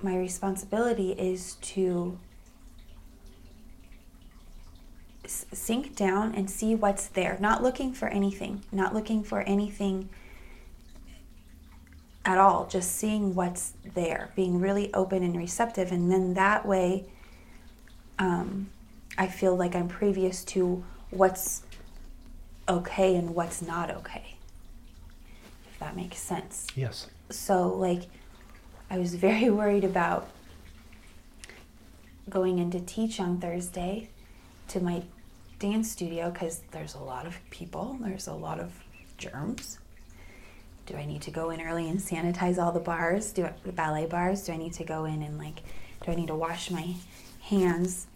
my 0.00 0.16
responsibility 0.16 1.12
is 1.12 1.54
to 1.62 2.16
s- 5.24 5.46
sink 5.52 5.96
down 5.96 6.32
and 6.34 6.48
see 6.48 6.76
what's 6.76 7.08
there, 7.08 7.36
not 7.40 7.60
looking 7.60 7.92
for 7.92 8.06
anything, 8.06 8.62
not 8.70 8.94
looking 8.94 9.24
for 9.24 9.40
anything 9.40 10.10
at 12.24 12.38
all, 12.38 12.66
just 12.66 12.92
seeing 12.96 13.34
what's 13.34 13.74
there, 13.94 14.30
being 14.34 14.60
really 14.60 14.92
open 14.94 15.22
and 15.22 15.36
receptive. 15.36 15.92
And 15.92 16.10
then 16.10 16.34
that 16.34 16.64
way, 16.66 17.04
um, 18.18 18.70
I 19.18 19.26
feel 19.26 19.54
like 19.56 19.74
I'm 19.74 19.88
previous 19.88 20.42
to 20.44 20.82
what's 21.10 21.62
okay 22.68 23.14
and 23.16 23.34
what's 23.34 23.60
not 23.60 23.90
okay, 23.90 24.36
if 25.70 25.78
that 25.78 25.94
makes 25.96 26.18
sense 26.18 26.66
Yes. 26.74 27.08
so 27.30 27.68
like 27.68 28.02
i 28.90 28.96
was 28.98 29.14
very 29.16 29.50
worried 29.60 29.84
about 29.84 30.28
going 32.30 32.58
in 32.58 32.70
to 32.70 32.80
teach 32.80 33.20
on 33.20 33.38
thursday 33.38 34.08
to 34.68 34.80
my 34.80 35.02
dance 35.58 35.90
studio 35.90 36.30
because 36.30 36.62
there's 36.70 36.94
a 36.94 36.98
lot 36.98 37.26
of 37.26 37.36
people 37.50 37.98
there's 38.00 38.26
a 38.26 38.32
lot 38.32 38.58
of 38.58 38.72
germs 39.18 39.78
do 40.86 40.96
i 40.96 41.04
need 41.04 41.22
to 41.22 41.30
go 41.30 41.50
in 41.50 41.60
early 41.60 41.88
and 41.88 41.98
sanitize 41.98 42.62
all 42.62 42.72
the 42.72 42.80
bars? 42.80 43.32
Do 43.32 43.48
the 43.64 43.72
ballet 43.72 44.06
bars? 44.06 44.44
Do 44.44 44.52
i 44.52 44.56
need 44.56 44.72
to 44.74 44.84
go 44.84 45.04
in 45.04 45.22
and 45.22 45.38
like 45.38 45.62
do 46.04 46.12
i 46.12 46.14
need 46.14 46.28
to 46.28 46.34
wash 46.34 46.70
my 46.70 46.94
hands 47.42 48.06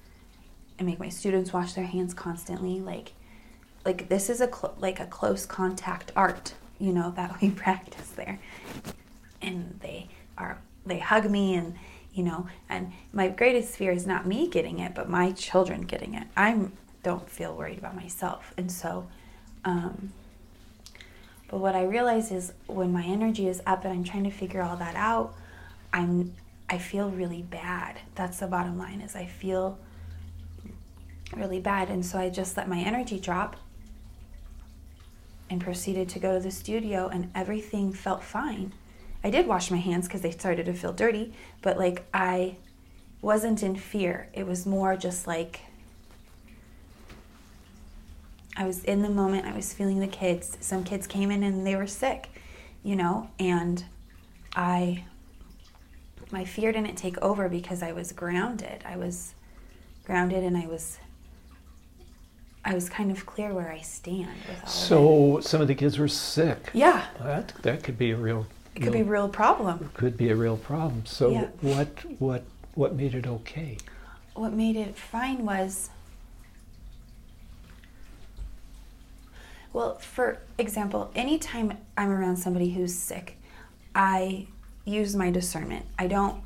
and 0.79 0.87
make 0.87 0.99
my 0.99 1.09
students 1.09 1.53
wash 1.53 1.73
their 1.75 1.87
hands 1.87 2.15
constantly? 2.15 2.81
Like 2.81 3.13
like 3.85 4.09
this 4.09 4.29
is 4.29 4.41
a 4.41 4.47
cl- 4.47 4.75
like 4.79 5.01
a 5.01 5.07
close 5.07 5.47
contact 5.47 6.13
art 6.15 6.55
you 6.79 6.93
know 6.93 7.11
that 7.17 7.41
we 7.41 7.51
practice 7.65 8.11
there. 8.11 8.39
And 9.41 9.79
they 9.83 10.09
are 10.37 10.59
they 10.87 10.99
hug 10.99 11.31
me 11.31 11.55
and 11.55 11.75
you 12.13 12.23
know 12.25 12.49
and 12.69 12.93
my 13.13 13.29
greatest 13.29 13.77
fear 13.77 13.93
is 13.93 14.07
not 14.07 14.27
me 14.27 14.49
getting 14.49 14.79
it 14.79 14.95
but 14.95 15.09
my 15.09 15.33
children 15.33 15.83
getting 15.83 16.15
it. 16.15 16.27
I'm 16.37 16.73
don't 17.03 17.29
feel 17.31 17.55
worried 17.55 17.79
about 17.79 17.97
myself. 17.97 18.53
And 18.57 18.71
so 18.71 19.09
um, 19.65 20.13
but 21.49 21.59
what 21.59 21.75
i 21.75 21.83
realize 21.83 22.31
is 22.31 22.53
when 22.67 22.93
my 22.93 23.05
energy 23.05 23.49
is 23.49 23.61
up 23.67 23.85
and 23.85 23.93
i'm 23.93 24.05
trying 24.05 24.25
to 24.25 24.31
figure 24.31 24.63
all 24.63 24.77
that 24.77 24.95
out 24.95 25.35
i'm 25.93 26.33
i 26.71 26.79
feel 26.79 27.11
really 27.11 27.43
bad. 27.43 27.99
That's 28.15 28.39
the 28.39 28.47
bottom 28.47 28.79
line 28.79 29.01
is 29.01 29.17
i 29.17 29.27
feel 29.27 29.79
really 31.37 31.61
bad. 31.61 31.89
And 31.91 32.05
so 32.05 32.19
i 32.19 32.31
just 32.31 32.57
let 32.57 32.69
my 32.69 32.79
energy 32.79 33.19
drop 33.19 33.57
and 35.51 35.61
proceeded 35.61 36.09
to 36.11 36.19
go 36.19 36.35
to 36.35 36.41
the 36.41 36.51
studio 36.51 37.09
and 37.09 37.31
everything 37.35 37.93
felt 37.93 38.23
fine. 38.23 38.73
I 39.25 39.31
did 39.31 39.47
wash 39.47 39.71
my 39.71 39.79
hands 39.79 40.07
because 40.07 40.21
they 40.21 40.31
started 40.31 40.67
to 40.67 40.75
feel 40.75 40.93
dirty, 40.93 41.33
but 41.63 41.79
like 41.79 42.05
I 42.13 42.57
wasn't 43.21 43.63
in 43.63 43.75
fear. 43.77 44.29
It 44.33 44.47
was 44.47 44.67
more 44.67 44.97
just 44.97 45.27
like 45.27 45.61
I 48.59 48.67
was 48.67 48.83
in 48.85 49.03
the 49.03 49.09
moment. 49.09 49.47
I 49.47 49.55
was 49.55 49.73
feeling 49.73 50.01
the 50.01 50.09
kids. 50.09 50.59
Some 50.61 50.83
kids 50.83 51.07
came 51.07 51.31
in 51.31 51.45
and 51.45 51.65
they 51.65 51.77
were 51.77 51.87
sick, 51.87 52.29
you 52.83 52.97
know, 52.97 53.31
and 53.39 53.85
I 54.55 55.05
my 56.31 56.45
fear 56.45 56.73
didn't 56.73 56.97
take 56.97 57.17
over 57.23 57.49
because 57.49 57.83
I 57.83 57.93
was 57.93 58.13
grounded. 58.13 58.83
I 58.85 58.97
was 58.97 59.33
grounded 60.05 60.43
and 60.43 60.57
I 60.57 60.67
was 60.67 60.99
I 62.65 62.75
was 62.75 62.89
kind 62.91 63.13
of 63.13 63.25
clear 63.25 63.55
where 63.55 63.71
I 63.71 63.81
stand 63.81 64.27
with 64.49 64.59
all 64.59 64.65
of. 64.65 64.69
So 64.71 65.41
some 65.41 65.61
of 65.63 65.69
the 65.69 65.75
kids 65.77 65.97
were 65.99 66.09
sick. 66.09 66.71
Yeah, 66.75 67.07
That 67.23 67.53
that 67.63 67.85
could 67.85 67.97
be 67.97 68.11
a 68.11 68.17
real 68.17 68.47
it 68.75 68.83
could 68.83 68.93
be 68.93 69.01
a 69.01 69.05
real 69.05 69.29
problem. 69.29 69.91
could 69.95 70.17
be 70.17 70.31
a 70.31 70.37
real 70.37 70.57
problem. 70.57 71.07
So 71.07 71.31
Yeah. 71.31 71.47
what 71.61 71.89
what 72.19 72.43
what 72.75 72.97
made 72.97 73.15
it 73.15 73.27
okay? 73.27 73.79
what 74.35 74.53
made 74.53 74.77
it 74.77 74.97
fine 74.97 75.45
was 75.45 75.91
well 79.73 79.99
for 79.99 80.39
example 80.59 81.11
anytime 81.15 81.77
i'm 81.97 82.11
around 82.11 82.37
somebody 82.37 82.71
who's 82.71 82.95
sick 82.95 83.39
i 83.95 84.47
use 84.85 85.15
my 85.15 85.31
discernment 85.31 85.85
i 85.99 86.07
don't 86.07 86.43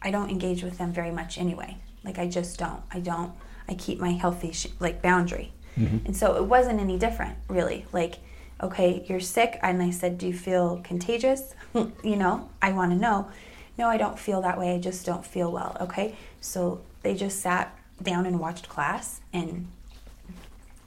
i 0.00 0.10
don't 0.10 0.30
engage 0.30 0.62
with 0.62 0.78
them 0.78 0.92
very 0.92 1.10
much 1.10 1.38
anyway 1.38 1.76
like 2.04 2.18
i 2.18 2.26
just 2.26 2.58
don't 2.58 2.82
i 2.90 3.00
don't 3.00 3.32
i 3.68 3.74
keep 3.74 3.98
my 3.98 4.12
healthy 4.12 4.52
sh- 4.52 4.68
like 4.80 5.02
boundary 5.02 5.52
mm-hmm. 5.78 6.04
and 6.06 6.16
so 6.16 6.36
it 6.36 6.44
wasn't 6.44 6.78
any 6.78 6.98
different 6.98 7.36
really 7.48 7.84
like 7.92 8.18
okay, 8.62 9.04
you're 9.08 9.20
sick. 9.20 9.58
And 9.62 9.82
I 9.82 9.90
said, 9.90 10.18
do 10.18 10.26
you 10.26 10.34
feel 10.34 10.80
contagious? 10.84 11.54
you 11.74 12.16
know, 12.16 12.48
I 12.60 12.72
want 12.72 12.92
to 12.92 12.96
know. 12.96 13.30
No, 13.76 13.88
I 13.88 13.96
don't 13.96 14.18
feel 14.18 14.42
that 14.42 14.58
way. 14.58 14.74
I 14.74 14.78
just 14.78 15.04
don't 15.04 15.24
feel 15.24 15.50
well. 15.50 15.76
Okay. 15.80 16.16
So 16.40 16.82
they 17.02 17.14
just 17.14 17.40
sat 17.40 17.76
down 18.02 18.26
and 18.26 18.38
watched 18.38 18.68
class 18.68 19.20
and 19.32 19.68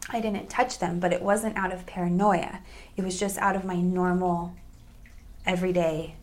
I 0.09 0.21
didn't 0.21 0.49
touch 0.49 0.79
them, 0.79 0.99
but 0.99 1.11
it 1.11 1.21
wasn't 1.21 1.57
out 1.57 1.73
of 1.73 1.85
paranoia. 1.85 2.59
It 2.95 3.03
was 3.03 3.19
just 3.19 3.37
out 3.39 3.55
of 3.55 3.65
my 3.65 3.75
normal, 3.75 4.55
everyday 5.45 6.15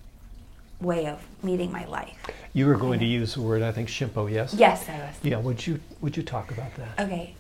way 0.81 1.07
of 1.07 1.25
meeting 1.43 1.73
my 1.73 1.85
life. 1.87 2.17
You 2.53 2.67
were 2.67 2.77
going 2.77 3.01
to 3.01 3.07
use 3.07 3.35
the 3.35 3.41
word, 3.41 3.63
I 3.63 3.73
think, 3.73 3.89
shimpo, 3.89 4.31
yes? 4.31 4.55
Yes, 4.55 4.89
I 4.89 4.99
was. 4.99 5.15
Yeah, 5.23 5.39
would 5.39 5.67
you 5.67 5.81
would 6.01 6.17
you 6.17 6.23
talk 6.23 6.51
about 6.51 6.75
that? 6.77 7.01
Okay, 7.01 7.35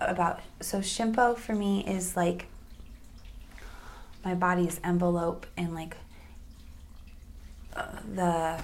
about 0.00 0.40
so 0.60 0.80
shimpo 0.80 1.36
for 1.36 1.54
me 1.54 1.84
is 1.86 2.16
like 2.16 2.46
my 4.24 4.34
body's 4.34 4.80
envelope 4.82 5.46
and 5.56 5.74
like 5.74 5.96
uh, 7.74 7.86
the 8.14 8.60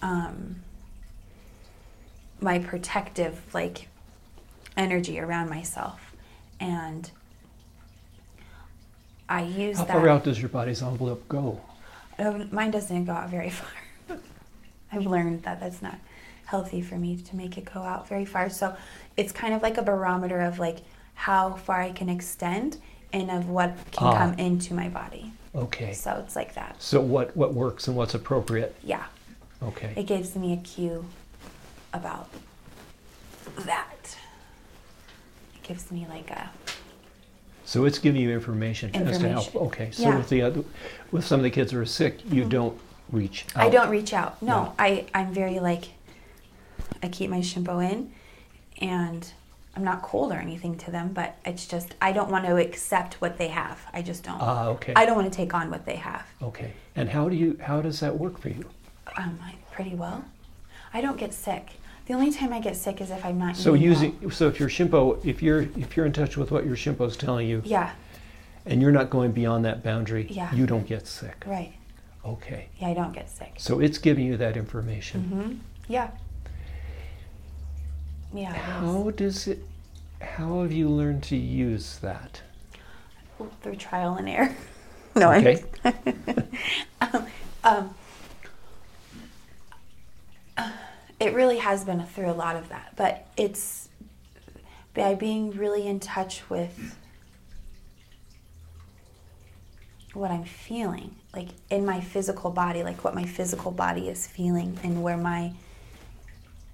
um, 0.00 0.56
my 2.40 2.58
protective 2.58 3.42
like 3.52 3.88
energy 4.76 5.20
around 5.20 5.50
myself 5.50 6.13
and 6.60 7.10
I 9.28 9.42
use 9.42 9.78
How 9.78 9.84
that. 9.84 9.92
How 9.92 9.98
far 10.00 10.08
out 10.08 10.24
does 10.24 10.40
your 10.40 10.48
body's 10.50 10.82
envelope 10.82 11.26
go? 11.28 11.60
Oh, 12.18 12.46
mine 12.52 12.70
doesn't 12.70 13.04
go 13.06 13.12
out 13.12 13.30
very 13.30 13.50
far. 14.08 14.18
I've 14.92 15.06
learned 15.06 15.42
that 15.42 15.60
that's 15.60 15.82
not 15.82 15.98
healthy 16.46 16.80
for 16.82 16.96
me 16.96 17.16
to 17.16 17.36
make 17.36 17.56
it 17.58 17.64
go 17.72 17.80
out 17.80 18.06
very 18.08 18.24
far. 18.24 18.48
So 18.50 18.76
it's 19.16 19.32
kind 19.32 19.54
of 19.54 19.62
like 19.62 19.78
a 19.78 19.82
barometer 19.82 20.40
of 20.40 20.58
like 20.58 20.78
how 21.14 21.54
far 21.54 21.80
I 21.80 21.90
can 21.92 22.08
extend 22.08 22.76
and 23.12 23.30
of 23.30 23.48
what 23.48 23.76
can 23.92 24.08
Ah. 24.08 24.18
come 24.18 24.34
into 24.34 24.74
my 24.74 24.88
body. 24.88 25.32
Okay. 25.54 25.92
So 25.94 26.22
it's 26.24 26.36
like 26.36 26.54
that. 26.54 26.80
So 26.82 27.00
what 27.00 27.36
what 27.36 27.54
works 27.54 27.88
and 27.88 27.96
what's 27.96 28.14
appropriate? 28.14 28.74
Yeah. 28.84 29.04
Okay. 29.62 29.94
It 29.96 30.06
gives 30.06 30.36
me 30.36 30.52
a 30.52 30.56
cue 30.58 31.04
about 31.92 32.28
that. 33.60 34.16
Gives 35.64 35.90
me 35.90 36.06
like 36.08 36.30
a 36.30 36.50
So 37.64 37.86
it's 37.86 37.98
giving 37.98 38.20
you 38.20 38.30
information, 38.32 38.94
as 38.94 39.18
to. 39.18 39.24
Information. 39.26 39.56
Okay. 39.56 39.90
So 39.92 40.02
Yeah. 40.02 40.16
with 40.18 40.28
the 40.28 40.42
other, 40.42 40.62
with 41.10 41.24
some 41.26 41.40
of 41.40 41.44
the 41.44 41.50
kids 41.50 41.72
who 41.72 41.80
are 41.80 41.86
sick, 41.86 42.20
you 42.30 42.44
don't 42.44 42.78
reach. 43.10 43.46
Out. 43.56 43.64
I 43.66 43.70
don't 43.70 43.88
reach 43.88 44.12
out. 44.12 44.40
No, 44.42 44.64
No. 44.64 44.74
I 44.78 45.06
I'm 45.14 45.32
very 45.32 45.58
like 45.60 45.84
I 47.02 47.08
keep 47.08 47.30
my 47.30 47.38
shimpo 47.40 47.82
in 47.90 48.12
and 48.78 49.32
I'm 49.74 49.84
not 49.84 50.02
cold 50.02 50.32
or 50.32 50.36
anything 50.36 50.76
to 50.78 50.90
them, 50.90 51.12
but 51.14 51.36
it's 51.46 51.66
just 51.66 51.94
I 52.02 52.12
don't 52.12 52.30
want 52.30 52.44
to 52.44 52.56
accept 52.56 53.14
what 53.22 53.38
they 53.38 53.48
have. 53.48 53.80
I 53.94 54.02
just 54.02 54.22
don't. 54.22 54.38
Ah, 54.40 54.66
okay. 54.68 54.92
I 54.94 55.06
don't 55.06 55.16
want 55.16 55.32
to 55.32 55.36
take 55.36 55.54
on 55.54 55.70
what 55.70 55.86
they 55.86 55.96
have. 55.96 56.26
Okay. 56.42 56.74
And 56.94 57.08
how 57.08 57.30
do 57.30 57.34
you? 57.34 57.58
How 57.62 57.80
does 57.80 58.00
that 58.00 58.18
work 58.18 58.38
for 58.38 58.50
you? 58.50 58.68
Um, 59.16 59.38
pretty 59.72 59.94
well. 59.94 60.26
I 60.92 61.00
don't 61.00 61.16
get 61.16 61.32
sick. 61.32 61.70
The 62.06 62.12
only 62.14 62.30
time 62.30 62.52
I 62.52 62.60
get 62.60 62.76
sick 62.76 63.00
is 63.00 63.10
if 63.10 63.24
I'm 63.24 63.38
not 63.38 63.56
So 63.56 63.72
using 63.74 64.18
well. 64.20 64.30
so 64.30 64.48
if 64.48 64.60
your 64.60 64.68
shimpo, 64.68 65.24
if 65.24 65.42
you're 65.42 65.62
if 65.62 65.96
you're 65.96 66.04
in 66.06 66.12
touch 66.12 66.36
with 66.36 66.50
what 66.50 66.66
your 66.66 66.76
shimpo 66.76 67.06
is 67.08 67.16
telling 67.16 67.48
you, 67.48 67.62
Yeah, 67.64 67.92
and 68.66 68.82
you're 68.82 68.92
not 68.92 69.08
going 69.10 69.32
beyond 69.32 69.64
that 69.64 69.82
boundary, 69.82 70.26
Yeah. 70.30 70.54
you 70.54 70.66
don't 70.66 70.86
get 70.86 71.06
sick. 71.06 71.42
right. 71.46 71.72
Okay. 72.24 72.68
Yeah, 72.78 72.88
I 72.88 72.94
don't 72.94 73.12
get 73.12 73.28
sick. 73.30 73.52
So 73.58 73.80
it's 73.80 73.98
giving 73.98 74.24
you 74.26 74.36
that 74.38 74.56
information. 74.56 75.22
hmm 75.24 75.52
Yeah. 75.92 76.10
Yeah. 78.32 78.50
it. 78.52 78.56
How 78.56 79.10
does 79.10 79.46
it? 79.46 79.60
How 80.20 80.62
have 80.62 80.72
you 80.72 80.88
learned 80.88 81.22
to 81.24 81.36
use 81.36 81.98
that? 81.98 82.42
through 83.62 83.76
trial 83.76 84.14
and 84.14 84.28
error. 84.28 84.54
no, 85.16 85.32
Okay. 85.32 85.62
I'm, 87.00 87.26
um, 87.64 87.94
it 91.24 91.34
really 91.34 91.58
has 91.58 91.84
been 91.84 92.04
through 92.04 92.30
a 92.30 92.32
lot 92.32 92.54
of 92.54 92.68
that, 92.68 92.92
but 92.96 93.26
it's 93.36 93.88
by 94.92 95.14
being 95.14 95.50
really 95.52 95.86
in 95.86 95.98
touch 95.98 96.48
with 96.50 96.96
what 100.12 100.30
I'm 100.30 100.44
feeling, 100.44 101.16
like 101.34 101.48
in 101.70 101.84
my 101.84 102.00
physical 102.00 102.50
body, 102.50 102.82
like 102.82 103.02
what 103.02 103.14
my 103.14 103.24
physical 103.24 103.72
body 103.72 104.08
is 104.08 104.26
feeling, 104.26 104.78
and 104.82 105.02
where 105.02 105.16
my 105.16 105.52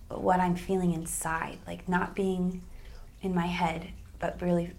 what 0.09 0.41
I'm 0.41 0.57
feeling 0.57 0.93
inside, 0.93 1.59
like 1.67 1.89
not 1.89 2.17
being 2.17 2.63
in 3.23 3.35
my 3.35 3.47
head, 3.47 3.89
but 4.19 4.43
really 4.43 4.73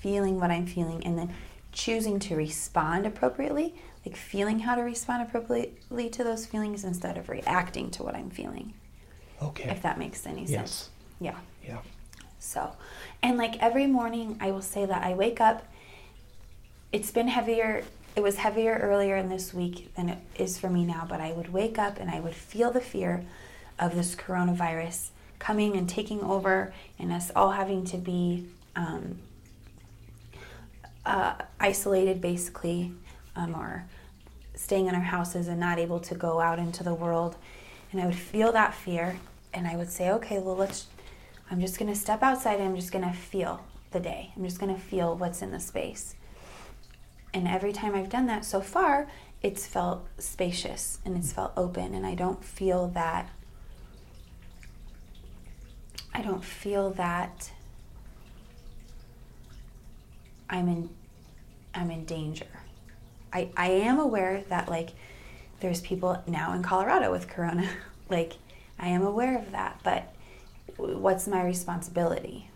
feeling 0.00 0.38
what 0.38 0.52
I'm 0.52 0.66
feeling 0.66 1.04
and 1.04 1.18
then 1.18 1.34
choosing 1.72 2.20
to 2.20 2.36
respond 2.36 3.04
appropriately, 3.04 3.74
like 4.06 4.16
feeling 4.16 4.60
how 4.60 4.76
to 4.76 4.82
respond 4.82 5.22
appropriately 5.22 6.08
to 6.10 6.22
those 6.22 6.46
feelings 6.46 6.84
instead 6.84 7.18
of 7.18 7.28
reacting 7.28 7.90
to 7.90 8.04
what 8.04 8.14
I'm 8.14 8.30
feeling, 8.30 8.74
Okay. 9.42 9.70
if 9.70 9.82
that 9.82 9.98
makes 9.98 10.26
any 10.26 10.46
sense. 10.46 10.50
Yes. 10.50 10.90
Yeah. 11.20 11.38
Yeah. 11.66 11.78
So, 12.38 12.72
and 13.22 13.36
like 13.36 13.60
every 13.62 13.86
morning, 13.86 14.38
I 14.40 14.50
will 14.50 14.62
say 14.62 14.86
that 14.86 15.02
I 15.04 15.14
wake 15.14 15.40
up. 15.40 15.66
It's 16.92 17.10
been 17.10 17.28
heavier. 17.28 17.84
It 18.16 18.22
was 18.22 18.36
heavier 18.36 18.78
earlier 18.82 19.16
in 19.16 19.28
this 19.28 19.52
week 19.52 19.94
than 19.94 20.08
it 20.08 20.18
is 20.36 20.58
for 20.58 20.68
me 20.70 20.84
now, 20.84 21.06
but 21.08 21.20
I 21.20 21.32
would 21.32 21.52
wake 21.52 21.78
up 21.78 21.98
and 22.00 22.10
I 22.10 22.20
would 22.20 22.34
feel 22.34 22.70
the 22.70 22.80
fear 22.80 23.24
of 23.78 23.94
this 23.94 24.14
coronavirus 24.14 25.10
coming 25.38 25.76
and 25.76 25.88
taking 25.88 26.20
over, 26.22 26.72
and 26.98 27.12
us 27.12 27.30
all 27.36 27.52
having 27.52 27.84
to 27.84 27.96
be 27.96 28.48
um, 28.74 29.18
uh, 31.06 31.34
isolated 31.60 32.20
basically, 32.20 32.92
um, 33.36 33.54
or 33.54 33.84
staying 34.54 34.86
in 34.86 34.94
our 34.94 35.00
houses 35.00 35.46
and 35.46 35.60
not 35.60 35.78
able 35.78 36.00
to 36.00 36.14
go 36.14 36.40
out 36.40 36.58
into 36.58 36.82
the 36.82 36.94
world. 36.94 37.36
And 37.92 38.00
I 38.00 38.06
would 38.06 38.16
feel 38.16 38.52
that 38.52 38.74
fear, 38.74 39.18
and 39.52 39.66
I 39.66 39.76
would 39.76 39.90
say, 39.90 40.10
okay, 40.10 40.38
well, 40.38 40.56
let's. 40.56 40.86
I'm 41.50 41.60
just 41.60 41.78
going 41.78 41.90
to 41.90 41.98
step 41.98 42.22
outside 42.22 42.60
and 42.60 42.68
I'm 42.68 42.76
just 42.76 42.92
going 42.92 43.04
to 43.04 43.16
feel 43.16 43.64
the 43.90 44.00
day. 44.00 44.32
I'm 44.36 44.44
just 44.44 44.60
going 44.60 44.74
to 44.74 44.80
feel 44.80 45.16
what's 45.16 45.40
in 45.40 45.50
the 45.50 45.60
space. 45.60 46.14
And 47.32 47.48
every 47.48 47.72
time 47.72 47.94
I've 47.94 48.10
done 48.10 48.26
that 48.26 48.44
so 48.44 48.60
far, 48.60 49.08
it's 49.42 49.66
felt 49.66 50.06
spacious 50.18 50.98
and 51.04 51.16
it's 51.16 51.32
felt 51.32 51.52
open, 51.56 51.94
and 51.94 52.06
I 52.06 52.14
don't 52.14 52.44
feel 52.44 52.88
that. 52.88 53.30
I 56.12 56.22
don't 56.22 56.42
feel 56.42 56.90
that 56.90 57.52
I'm 60.50 60.68
in 60.68 60.90
I'm 61.74 61.90
in 61.90 62.04
danger. 62.04 62.46
I, 63.32 63.50
I 63.56 63.68
am 63.68 64.00
aware 64.00 64.42
that 64.48 64.68
like 64.68 64.90
there's 65.60 65.80
people 65.80 66.20
now 66.26 66.54
in 66.54 66.62
Colorado 66.62 67.12
with 67.12 67.28
corona. 67.28 67.68
like 68.08 68.34
I 68.78 68.88
am 68.88 69.02
aware 69.02 69.36
of 69.38 69.50
that, 69.52 69.80
but 69.82 70.14
what's 70.76 71.26
my 71.26 71.42
responsibility? 71.42 72.50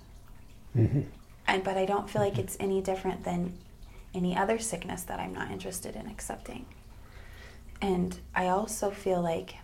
hmm 0.72 1.02
And 1.46 1.64
but 1.64 1.76
I 1.76 1.85
don't 1.85 2.08
feel 2.08 2.22
like 2.22 2.38
it's 2.38 2.56
any 2.61 2.80
different 2.80 3.24
than 3.24 3.58
any 4.14 4.37
other 4.37 4.58
sickness 4.58 5.02
that 5.04 5.18
I'm 5.18 5.32
not 5.32 5.50
interested 5.50 5.96
in 5.96 6.06
accepting. 6.06 6.66
And 7.80 8.18
I 8.35 8.48
also 8.48 8.90
feel 8.90 9.20
like 9.20 9.56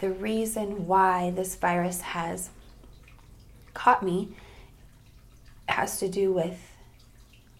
the 0.00 0.10
reason 0.10 0.86
why 0.86 1.30
this 1.30 1.56
virus 1.56 2.00
has 2.00 2.50
caught 3.74 4.02
me 4.02 4.36
has 5.68 5.98
to 5.98 6.08
do 6.08 6.32
with 6.32 6.58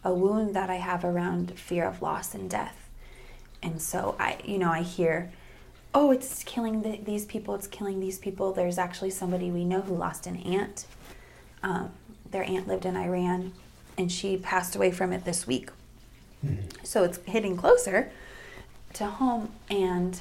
a 0.04 0.14
wound 0.14 0.54
that 0.54 0.70
I 0.70 0.76
have 0.76 1.04
around 1.04 1.58
fear 1.58 1.84
of 1.84 2.00
loss 2.00 2.34
and 2.34 2.48
death. 2.48 2.88
And 3.62 3.82
so 3.82 4.14
I, 4.20 4.38
you 4.44 4.58
know, 4.58 4.70
I 4.70 4.82
hear, 4.82 5.32
oh, 5.94 6.10
it's 6.10 6.42
killing 6.44 6.82
the, 6.82 6.98
these 7.02 7.24
people, 7.24 7.54
it's 7.54 7.66
killing 7.66 8.00
these 8.00 8.18
people. 8.18 8.52
There's 8.52 8.78
actually 8.78 9.10
somebody 9.10 9.50
we 9.50 9.64
know 9.64 9.80
who 9.80 9.94
lost 9.94 10.26
an 10.26 10.36
aunt. 10.38 10.86
Um, 11.62 11.90
their 12.30 12.44
aunt 12.44 12.68
lived 12.68 12.84
in 12.84 12.96
Iran 12.96 13.52
and 13.96 14.12
she 14.12 14.36
passed 14.36 14.76
away 14.76 14.90
from 14.90 15.12
it 15.12 15.24
this 15.24 15.46
week. 15.46 15.70
So 16.84 17.02
it's 17.02 17.18
hitting 17.26 17.56
closer 17.56 18.12
to 18.94 19.06
home 19.06 19.50
and 19.68 20.20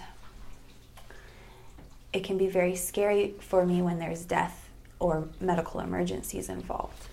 it 2.12 2.24
can 2.24 2.38
be 2.38 2.48
very 2.48 2.76
scary 2.76 3.36
for 3.40 3.66
me 3.66 3.82
when 3.82 4.00
there's 4.00 4.26
death 4.26 4.70
or 5.00 5.28
medical 5.40 5.80
emergencies 5.80 6.50
involved 6.50 7.08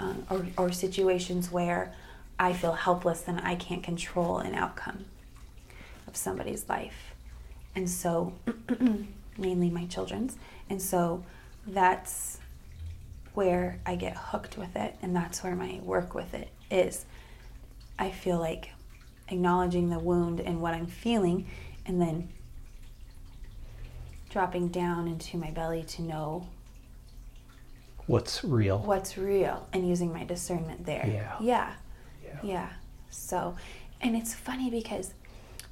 um, 0.00 0.26
or, 0.28 0.46
or 0.56 0.72
situations 0.72 1.52
where 1.52 1.94
I 2.38 2.52
feel 2.52 2.72
helpless 2.72 3.28
and 3.28 3.40
I 3.40 3.54
can't 3.54 3.82
control 3.84 4.38
an 4.38 4.54
outcome 4.54 5.04
of 6.08 6.16
somebody's 6.16 6.68
life. 6.68 7.11
And 7.74 7.88
so, 7.88 8.34
mainly 9.38 9.70
my 9.70 9.86
children's. 9.86 10.36
And 10.68 10.80
so 10.80 11.24
that's 11.66 12.38
where 13.34 13.80
I 13.86 13.96
get 13.96 14.16
hooked 14.16 14.58
with 14.58 14.76
it, 14.76 14.96
and 15.00 15.16
that's 15.16 15.42
where 15.42 15.56
my 15.56 15.80
work 15.82 16.14
with 16.14 16.34
it 16.34 16.48
is. 16.70 17.06
I 17.98 18.10
feel 18.10 18.38
like 18.38 18.70
acknowledging 19.28 19.88
the 19.88 19.98
wound 19.98 20.40
and 20.40 20.60
what 20.60 20.74
I'm 20.74 20.86
feeling, 20.86 21.46
and 21.86 22.00
then 22.00 22.28
dropping 24.28 24.68
down 24.68 25.08
into 25.08 25.36
my 25.36 25.50
belly 25.50 25.82
to 25.84 26.02
know 26.02 26.46
what's 28.06 28.42
real. 28.42 28.78
what's 28.78 29.16
real 29.16 29.68
and 29.72 29.88
using 29.88 30.12
my 30.12 30.24
discernment 30.24 30.84
there. 30.84 31.06
Yeah. 31.06 31.36
Yeah. 31.40 31.72
Yeah. 32.24 32.38
Yeah. 32.42 32.68
So, 33.10 33.56
and 34.00 34.16
it's 34.16 34.34
funny 34.34 34.70
because 34.70 35.14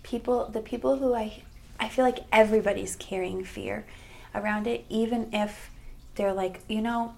people, 0.03 0.49
the 0.49 0.61
people 0.61 0.97
who 0.97 1.15
I, 1.15 1.43
I 1.81 1.89
feel 1.89 2.05
like 2.05 2.21
everybody's 2.31 2.95
carrying 2.97 3.43
fear 3.43 3.87
around 4.35 4.67
it, 4.67 4.85
even 4.89 5.31
if 5.33 5.71
they're 6.15 6.35
like, 6.35 6.61
you 6.69 6.83
know, 6.83 7.15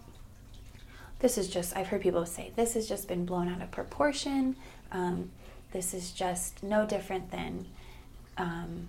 this 1.19 1.37
is 1.37 1.49
just, 1.49 1.77
I've 1.77 1.89
heard 1.89 2.01
people 2.01 2.25
say, 2.25 2.53
this 2.57 2.75
has 2.75 2.89
just 2.89 3.09
been 3.09 3.27
blown 3.27 3.49
out 3.49 3.61
of 3.61 3.71
proportion. 3.71 4.57
Um, 4.93 5.31
this 5.73 5.93
is 5.95 6.13
just 6.13 6.63
no 6.63 6.87
different 6.87 7.31
than 7.31 7.67
um, 8.39 8.89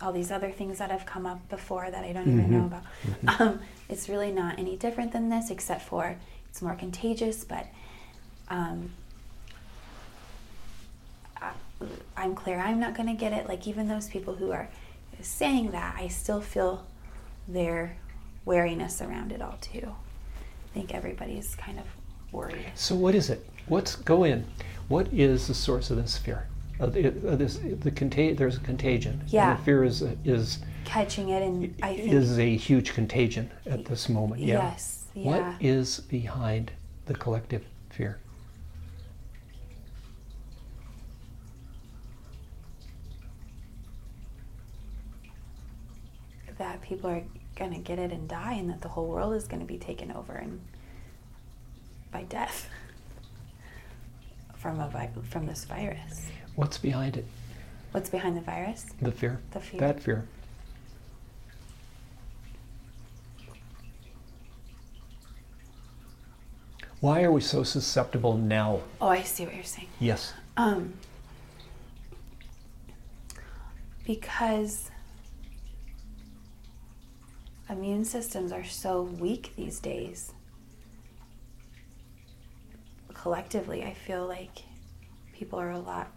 all 0.00 0.12
these 0.12 0.30
other 0.30 0.50
things 0.50 0.78
that 0.78 0.90
have 0.90 1.06
come 1.06 1.26
up 1.26 1.48
before 1.48 1.90
that 1.90 2.04
I 2.04 2.12
don't 2.12 2.28
even 2.28 2.50
know 2.50 2.66
about. 2.66 2.82
Um, 3.40 3.60
it's 3.88 4.08
really 4.08 4.30
not 4.30 4.58
any 4.58 4.76
different 4.76 5.12
than 5.12 5.28
this, 5.28 5.50
except 5.50 5.82
for 5.82 6.16
it's 6.48 6.62
more 6.62 6.74
contagious, 6.74 7.44
but 7.44 7.66
um, 8.48 8.90
I, 11.40 11.52
I'm 12.16 12.34
clear 12.34 12.58
I'm 12.58 12.80
not 12.80 12.94
going 12.94 13.08
to 13.08 13.14
get 13.14 13.32
it. 13.32 13.48
Like, 13.48 13.66
even 13.66 13.88
those 13.88 14.08
people 14.08 14.34
who 14.34 14.50
are 14.52 14.68
saying 15.28 15.70
that, 15.72 15.94
I 15.98 16.08
still 16.08 16.40
feel 16.40 16.86
their 17.48 17.96
wariness 18.44 19.00
around 19.02 19.32
it 19.32 19.42
all, 19.42 19.58
too. 19.60 19.94
I 20.70 20.74
think 20.74 20.94
everybody's 20.94 21.54
kind 21.56 21.78
of 21.78 21.84
worried. 22.32 22.66
So 22.74 22.94
what 22.94 23.14
is 23.14 23.30
it? 23.30 23.44
What's 23.66 23.96
go 23.96 24.24
in? 24.24 24.46
What 24.88 25.12
is 25.12 25.46
the 25.48 25.54
source 25.54 25.90
of 25.90 25.96
this 25.96 26.16
fear? 26.16 26.46
Of 26.78 26.92
this 26.94 27.56
the 27.58 27.90
contag- 27.90 28.38
There's 28.38 28.56
a 28.56 28.60
contagion. 28.60 29.22
Yeah. 29.28 29.54
the 29.56 29.62
fear 29.62 29.84
is 29.84 30.02
is 30.24 30.58
Catching 30.84 31.28
it, 31.28 31.42
and 31.42 31.74
I 31.82 31.94
think. 31.96 32.12
is 32.12 32.38
a 32.38 32.56
huge 32.56 32.94
contagion 32.94 33.50
at 33.66 33.84
this 33.84 34.08
moment. 34.08 34.40
Yeah. 34.40 34.62
Yes. 34.70 35.04
What 35.14 35.36
Yeah. 35.40 35.56
is 35.60 36.00
behind 36.00 36.72
the 37.06 37.14
collective 37.14 37.64
fear? 37.90 38.18
that 46.58 46.79
people 46.90 47.08
are 47.08 47.22
going 47.54 47.72
to 47.72 47.78
get 47.78 48.00
it 48.00 48.10
and 48.10 48.28
die 48.28 48.54
and 48.54 48.68
that 48.68 48.80
the 48.82 48.88
whole 48.88 49.06
world 49.06 49.32
is 49.32 49.46
going 49.46 49.60
to 49.60 49.66
be 49.66 49.78
taken 49.78 50.10
over 50.10 50.32
and 50.32 50.60
by 52.10 52.24
death 52.24 52.68
from 54.56 54.80
a 54.80 54.88
vi- 54.88 55.08
from 55.30 55.46
this 55.46 55.64
virus. 55.64 56.26
What's 56.56 56.78
behind 56.78 57.16
it? 57.16 57.24
What's 57.92 58.10
behind 58.10 58.36
the 58.36 58.40
virus? 58.40 58.86
The 59.00 59.12
fear. 59.12 59.40
The 59.52 59.60
fear. 59.60 59.78
That 59.80 60.02
fear. 60.02 60.26
Why 66.98 67.22
are 67.22 67.30
we 67.30 67.40
so 67.40 67.62
susceptible 67.62 68.36
now? 68.36 68.80
Oh, 69.00 69.06
I 69.06 69.22
see 69.22 69.44
what 69.44 69.54
you're 69.54 69.62
saying. 69.62 69.88
Yes. 70.00 70.34
Um 70.56 70.94
because 74.04 74.90
immune 77.70 78.04
systems 78.04 78.52
are 78.52 78.64
so 78.64 79.02
weak 79.02 79.52
these 79.56 79.80
days. 79.80 80.32
Collectively, 83.14 83.84
I 83.84 83.92
feel 83.94 84.26
like 84.26 84.58
people 85.32 85.58
are 85.60 85.70
a 85.70 85.78
lot 85.78 86.10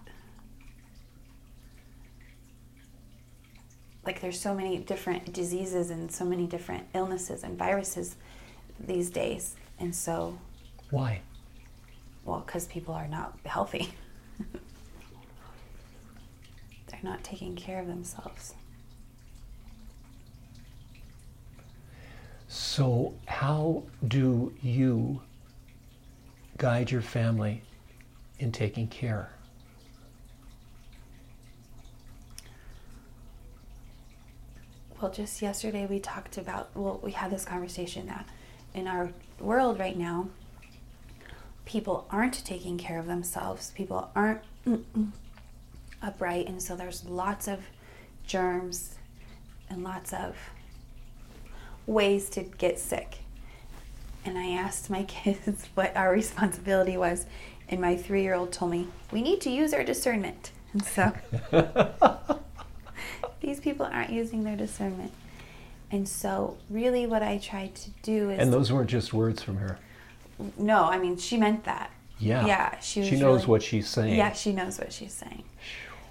like 4.05 4.19
there's 4.21 4.39
so 4.39 4.53
many 4.53 4.77
different 4.77 5.31
diseases 5.33 5.89
and 5.89 6.11
so 6.11 6.25
many 6.25 6.45
different 6.45 6.85
illnesses 6.93 7.43
and 7.43 7.57
viruses 7.57 8.15
these 8.79 9.09
days. 9.09 9.55
And 9.79 9.95
so, 9.95 10.37
Why? 10.89 11.21
well, 12.25 12.43
because 12.45 12.67
people 12.67 12.93
are 12.93 13.07
not 13.07 13.37
healthy. 13.45 13.93
They're 16.87 16.99
not 17.01 17.23
taking 17.23 17.55
care 17.55 17.79
of 17.79 17.87
themselves. 17.87 18.55
So, 22.75 23.13
how 23.27 23.83
do 24.07 24.51
you 24.63 25.21
guide 26.57 26.89
your 26.89 27.03
family 27.03 27.61
in 28.39 28.51
taking 28.51 28.87
care? 28.87 29.29
Well, 34.99 35.11
just 35.11 35.39
yesterday 35.39 35.85
we 35.85 35.99
talked 35.99 36.39
about, 36.39 36.71
well, 36.73 36.99
we 37.03 37.11
had 37.11 37.29
this 37.29 37.45
conversation 37.45 38.07
that 38.07 38.27
in 38.73 38.87
our 38.87 39.11
world 39.39 39.77
right 39.77 39.95
now, 39.95 40.29
people 41.65 42.07
aren't 42.09 42.43
taking 42.43 42.79
care 42.79 42.97
of 42.97 43.05
themselves. 43.05 43.69
People 43.75 44.09
aren't 44.15 44.41
mm, 44.65 44.81
mm, 44.97 45.11
upright. 46.01 46.47
And 46.47 46.59
so 46.59 46.75
there's 46.75 47.05
lots 47.05 47.47
of 47.47 47.59
germs 48.25 48.95
and 49.69 49.83
lots 49.83 50.11
of 50.11 50.35
ways 51.85 52.29
to 52.31 52.43
get 52.43 52.79
sick. 52.79 53.19
And 54.25 54.37
I 54.37 54.49
asked 54.51 54.89
my 54.89 55.03
kids 55.07 55.67
what 55.75 55.95
our 55.95 56.11
responsibility 56.11 56.97
was. 56.97 57.25
And 57.69 57.79
my 57.81 57.95
three 57.95 58.21
year 58.23 58.33
old 58.35 58.51
told 58.51 58.71
me, 58.71 58.87
we 59.11 59.21
need 59.21 59.41
to 59.41 59.49
use 59.49 59.73
our 59.73 59.83
discernment. 59.83 60.51
And 60.73 60.83
so 60.83 61.11
these 63.41 63.59
people 63.59 63.85
aren't 63.91 64.09
using 64.11 64.43
their 64.43 64.55
discernment. 64.55 65.11
And 65.91 66.07
so, 66.09 66.57
really, 66.69 67.05
what 67.05 67.21
I 67.21 67.37
tried 67.37 67.75
to 67.75 67.89
do 68.01 68.31
is 68.31 68.39
And 68.39 68.51
those 68.51 68.71
weren't 68.71 68.89
just 68.89 69.13
words 69.13 69.43
from 69.43 69.57
her. 69.57 69.77
no, 70.57 70.85
I 70.85 70.97
mean, 70.97 71.17
she 71.17 71.37
meant 71.37 71.63
that. 71.65 71.91
Yeah. 72.19 72.45
Yeah, 72.45 72.79
she 72.79 73.01
was 73.01 73.09
She 73.09 73.15
knows 73.17 73.41
really- 73.41 73.45
what 73.47 73.63
she's 73.63 73.87
saying. 73.87 74.15
Yeah, 74.15 74.33
she 74.33 74.53
knows 74.53 74.79
what 74.79 74.91
she's 74.91 75.13
saying. 75.13 75.43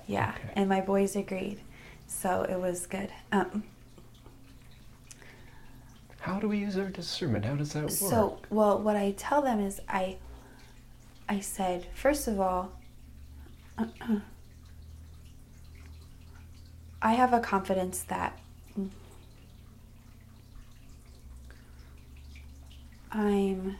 Yeah, 0.06 0.34
Okay. 0.36 0.52
and 0.56 0.68
my 0.68 0.80
boys 0.80 1.16
agreed, 1.16 1.60
so 2.06 2.42
it 2.48 2.58
was 2.60 2.86
good. 2.86 3.10
Um, 3.32 3.64
How 6.22 6.38
do 6.38 6.48
we 6.48 6.58
use 6.58 6.78
our 6.78 6.88
discernment? 6.88 7.44
How 7.44 7.56
does 7.56 7.72
that 7.72 7.82
work? 7.82 7.90
so, 7.90 8.38
well, 8.48 8.78
what 8.78 8.94
I 8.94 9.12
tell 9.16 9.42
them 9.42 9.58
is, 9.58 9.80
I, 9.88 10.18
I 11.28 11.40
said, 11.40 11.88
first 11.94 12.28
of 12.28 12.38
all, 12.38 12.70
I 17.02 17.14
have 17.14 17.32
a 17.32 17.40
confidence 17.40 18.04
that 18.04 18.38
I'm 23.10 23.76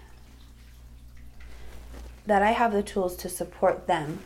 that 2.27 2.43
I 2.43 2.51
have 2.51 2.73
the 2.73 2.83
tools 2.83 3.17
to 3.19 3.29
support 3.29 3.87
them 3.87 4.19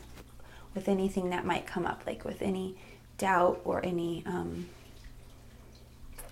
with 0.74 0.88
anything 0.88 1.28
that 1.30 1.44
might 1.44 1.66
come 1.66 1.84
up, 1.84 2.02
like 2.06 2.24
with 2.24 2.40
any 2.40 2.76
doubt 3.18 3.60
or 3.64 3.84
any 3.84 4.22
um, 4.26 4.68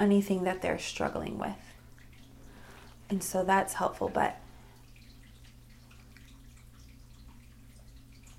anything 0.00 0.44
that 0.44 0.62
they're 0.62 0.78
struggling 0.78 1.38
with, 1.38 1.73
and 3.10 3.22
so 3.22 3.44
that's 3.44 3.74
helpful. 3.74 4.10
But 4.12 4.36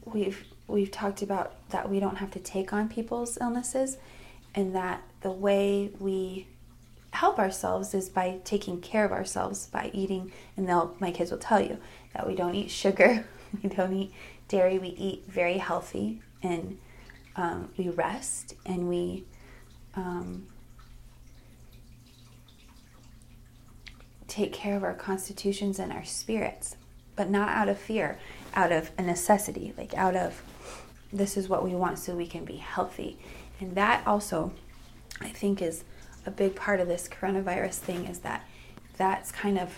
we've 0.05 0.45
we've 0.67 0.91
talked 0.91 1.21
about 1.21 1.53
that 1.69 1.89
we 1.89 1.99
don't 1.99 2.17
have 2.17 2.31
to 2.31 2.39
take 2.39 2.73
on 2.73 2.89
people's 2.89 3.37
illnesses, 3.39 3.97
and 4.53 4.75
that 4.75 5.03
the 5.21 5.31
way 5.31 5.91
we 5.99 6.47
help 7.15 7.39
ourselves 7.39 7.93
is 7.93 8.09
by 8.09 8.39
taking 8.43 8.81
care 8.81 9.05
of 9.05 9.11
ourselves 9.11 9.67
by 9.67 9.89
eating 9.93 10.31
and 10.57 10.67
they'll 10.67 10.93
my 10.99 11.11
kids 11.11 11.31
will 11.31 11.37
tell 11.37 11.61
you 11.61 11.77
that 12.13 12.27
we 12.27 12.35
don't 12.35 12.53
eat 12.55 12.69
sugar 12.69 13.25
we 13.63 13.69
don't 13.69 13.93
eat 13.93 14.11
dairy 14.49 14.77
we 14.77 14.89
eat 14.89 15.23
very 15.25 15.57
healthy 15.57 16.21
and 16.43 16.77
um, 17.37 17.69
we 17.77 17.89
rest 17.89 18.53
and 18.65 18.89
we 18.89 19.23
um, 19.95 20.45
take 24.35 24.51
care 24.51 24.75
of 24.75 24.83
our 24.83 24.93
constitutions 24.93 25.79
and 25.79 25.93
our 25.93 26.03
spirits 26.03 26.75
but 27.15 27.29
not 27.29 27.47
out 27.47 27.69
of 27.69 27.77
fear 27.77 28.19
out 28.53 28.69
of 28.69 28.91
a 28.97 29.01
necessity 29.01 29.73
like 29.77 29.93
out 29.93 30.13
of 30.13 30.43
this 31.13 31.37
is 31.37 31.47
what 31.47 31.63
we 31.63 31.73
want 31.73 31.97
so 31.97 32.13
we 32.13 32.27
can 32.27 32.43
be 32.43 32.57
healthy. 32.57 33.17
And 33.61 33.75
that 33.75 34.05
also 34.05 34.51
i 35.21 35.29
think 35.29 35.61
is 35.61 35.85
a 36.25 36.31
big 36.31 36.53
part 36.53 36.81
of 36.81 36.89
this 36.89 37.07
coronavirus 37.07 37.75
thing 37.75 38.05
is 38.07 38.19
that 38.19 38.45
that's 38.97 39.31
kind 39.31 39.57
of 39.57 39.73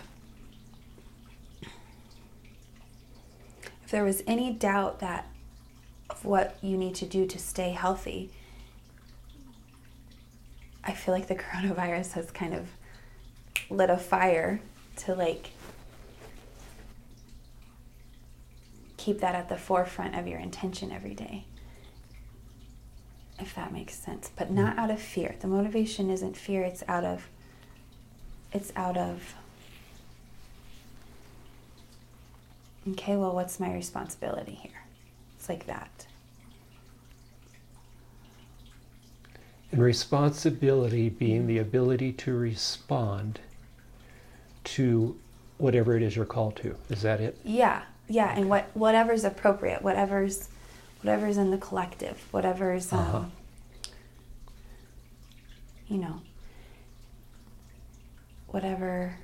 if 3.84 3.91
there 3.91 4.04
was 4.04 4.24
any 4.26 4.52
doubt 4.52 5.00
that 5.00 5.28
of 6.10 6.26
what 6.26 6.58
you 6.63 6.76
need 6.76 6.96
to 6.96 7.06
do 7.06 7.28
to 7.28 7.38
stay 7.38 7.70
healthy 7.70 8.32
i 10.84 10.91
feel 10.91 11.13
like 11.13 11.28
the 11.28 11.36
coronavirus 11.46 12.13
has 12.13 12.32
kind 12.32 12.56
of 12.56 12.70
lit 13.70 13.90
a 13.90 13.98
fire 13.98 14.62
to 14.96 15.14
like 15.14 15.52
keep 18.98 19.20
that 19.20 19.36
at 19.36 19.50
the 19.50 19.58
forefront 19.58 20.16
of 20.16 20.28
your 20.28 20.40
intention 20.40 20.92
every 20.92 21.14
day 21.14 21.46
if 23.40 23.54
that 23.56 23.72
makes 23.72 23.94
sense 23.94 24.32
but 24.36 24.50
not 24.50 24.78
out 24.78 24.90
of 24.90 25.00
fear 25.00 25.36
the 25.42 25.48
motivation 25.48 26.10
isn't 26.10 26.36
fear 26.36 26.64
it's 26.64 26.84
out 26.88 27.04
of 27.04 27.28
it's 28.52 28.72
out 28.76 28.98
of 28.98 29.36
okay, 32.94 33.16
well, 33.16 33.34
what's 33.34 33.60
my 33.60 33.74
responsibility 33.74 34.54
here? 34.54 34.84
It's 35.38 35.50
like 35.50 35.66
that. 35.66 36.08
And 39.72 39.82
responsibility 39.82 41.10
being 41.10 41.48
the 41.48 41.58
ability 41.58 42.14
to 42.14 42.34
respond 42.34 43.40
to 44.76 45.18
whatever 45.58 45.96
it 45.96 46.04
is 46.04 46.16
you're 46.16 46.26
called 46.26 46.56
to. 46.58 46.76
Is 46.90 47.02
that 47.02 47.20
it? 47.22 47.38
Yeah, 47.44 47.84
yeah, 48.08 48.34
and 48.36 48.50
what 48.50 48.70
whatever's 48.76 49.24
appropriate, 49.24 49.82
whatever's 49.82 50.50
whatever's 51.02 51.38
in 51.38 51.52
the 51.52 51.58
collective, 51.58 52.26
whatever's 52.32 52.92
um, 52.94 53.00
Uh-huh. 53.00 53.24
you 55.88 55.98
know, 55.98 56.22
whatever 58.48 59.16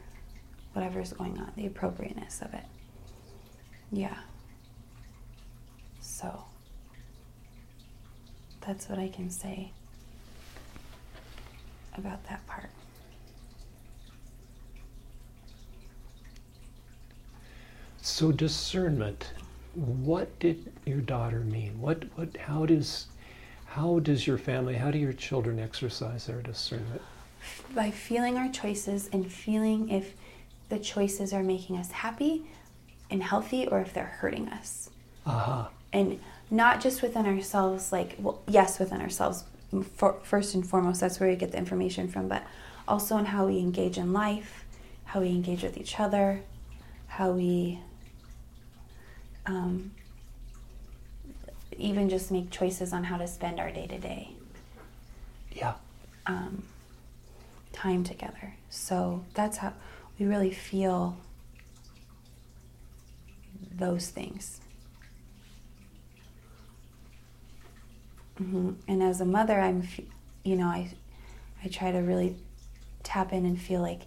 whatever's 0.74 1.14
going 1.14 1.38
on, 1.38 1.52
the 1.56 1.66
appropriateness 1.68 2.42
of 2.42 2.54
it. 2.54 2.64
Yeah. 3.92 4.18
So 6.02 6.46
that's 8.66 8.90
what 8.90 8.98
I 8.98 9.10
can 9.10 9.30
say 9.30 9.72
about 11.98 12.24
that 12.30 12.46
part. 12.48 12.70
So 18.06 18.34
discernment. 18.34 19.32
What 19.76 20.38
did 20.40 20.72
your 20.86 21.00
daughter 21.00 21.40
mean? 21.40 21.80
What 21.80 22.04
what 22.16 22.36
how 22.36 22.66
does 22.66 23.08
how 23.66 24.00
does 24.00 24.28
your 24.28 24.38
family, 24.38 24.76
how 24.76 24.92
do 24.92 24.98
your 25.00 25.14
children 25.14 25.58
exercise 25.58 26.28
their 26.28 26.42
discernment? 26.42 27.02
by 27.74 27.92
feeling 27.92 28.38
our 28.38 28.50
choices 28.50 29.10
and 29.12 29.32
feeling 29.32 29.90
if 29.90 30.14
the 30.70 30.80
choices 30.80 31.34
are 31.34 31.44
making 31.44 31.78
us 31.78 31.92
happy 31.92 32.46
and 33.10 33.24
healthy 33.24 33.68
or 33.68 33.80
if 33.80 33.94
they're 33.94 34.06
hurting 34.06 34.48
us. 34.50 34.90
Aha. 35.26 35.70
And 35.92 36.20
not 36.50 36.82
just 36.82 37.02
within 37.02 37.26
ourselves, 37.26 37.92
like, 37.92 38.16
well, 38.20 38.42
yes, 38.48 38.80
within 38.80 39.02
ourselves, 39.02 39.44
for, 39.96 40.20
first 40.24 40.56
and 40.56 40.66
foremost, 40.66 41.02
that's 41.02 41.20
where 41.20 41.30
we 41.30 41.36
get 41.36 41.52
the 41.52 41.58
information 41.58 42.08
from, 42.08 42.28
but 42.28 42.46
also 42.88 43.18
in 43.18 43.26
how 43.26 43.48
we 43.48 43.60
engage 43.60 43.98
in 43.98 44.14
life, 44.14 44.66
how 45.06 45.22
we 45.22 45.30
engage 45.30 45.64
with 45.64 45.78
each 45.78 46.00
other, 46.00 46.42
how 47.08 47.32
we 47.32 47.80
um, 49.46 49.92
even 51.78 52.10
just 52.10 52.32
make 52.32 52.50
choices 52.52 52.94
on 52.94 53.04
how 53.04 53.18
to 53.18 53.28
spend 53.28 53.60
our 53.60 53.72
day 53.72 53.88
to 53.88 53.98
day 53.98 54.30
Yeah. 55.52 55.74
um, 56.26 56.64
time 57.74 58.04
together. 58.04 58.54
So 58.70 59.24
that's 59.34 59.58
how 59.58 59.74
we 60.20 60.26
really 60.26 60.52
feel 60.52 61.18
those 63.76 64.10
things. 64.10 64.60
hmm 68.38 68.72
And 68.88 69.04
as 69.04 69.22
a 69.22 69.26
mother, 69.26 69.60
I'm, 69.60 69.88
you 70.44 70.56
know, 70.56 70.68
I, 70.68 70.90
I 71.64 71.68
try 71.68 71.92
to 71.92 72.00
really 72.00 72.36
tap 73.04 73.34
in 73.34 73.46
and 73.46 73.60
feel 73.60 73.82
like 73.82 74.02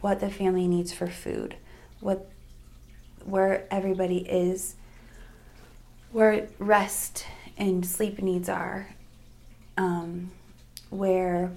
what 0.00 0.20
the 0.20 0.30
family 0.30 0.66
needs 0.66 0.92
for 0.92 1.06
food, 1.06 1.56
what, 2.00 2.30
where 3.30 3.64
everybody 3.70 4.18
is, 4.18 4.74
where 6.12 6.48
rest 6.58 7.26
and 7.56 7.84
sleep 7.84 8.20
needs 8.22 8.48
are, 8.48 8.88
um, 9.76 10.30
where 10.90 11.50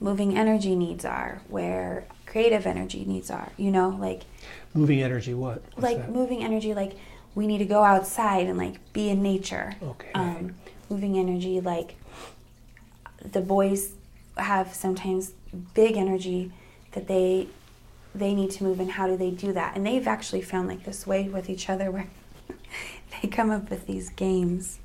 moving 0.00 0.36
energy 0.36 0.74
needs 0.74 1.04
are, 1.04 1.40
where 1.48 2.04
creative 2.26 2.66
energy 2.66 3.04
needs 3.04 3.30
are. 3.30 3.50
You 3.56 3.70
know, 3.70 3.90
like 4.00 4.22
Moving 4.74 5.02
energy 5.02 5.32
what? 5.34 5.62
What's 5.74 5.82
like 5.82 5.98
that? 5.98 6.12
moving 6.12 6.42
energy 6.44 6.74
like 6.74 6.92
we 7.34 7.46
need 7.46 7.58
to 7.58 7.64
go 7.66 7.82
outside 7.82 8.46
and 8.46 8.58
like 8.58 8.92
be 8.92 9.08
in 9.08 9.22
nature 9.22 9.74
Okay. 9.82 10.10
um, 10.14 10.54
moving 10.90 11.18
energy 11.18 11.60
like 11.60 11.96
the 13.22 13.40
boys 13.40 13.92
have 14.36 14.74
sometimes 14.74 15.32
big 15.74 15.96
energy 15.96 16.52
that 16.92 17.08
they 17.08 17.48
they 18.18 18.34
need 18.34 18.50
to 18.52 18.64
move 18.64 18.80
and 18.80 18.92
how 18.92 19.06
do 19.06 19.16
they 19.16 19.30
do 19.30 19.52
that? 19.52 19.76
And 19.76 19.86
they've 19.86 20.06
actually 20.06 20.42
found 20.42 20.68
like 20.68 20.84
this 20.84 21.06
way 21.06 21.28
with 21.28 21.48
each 21.50 21.68
other 21.68 21.90
where 21.90 22.08
they 23.22 23.28
come 23.28 23.50
up 23.50 23.70
with 23.70 23.86
these 23.86 24.08
games. 24.10 24.78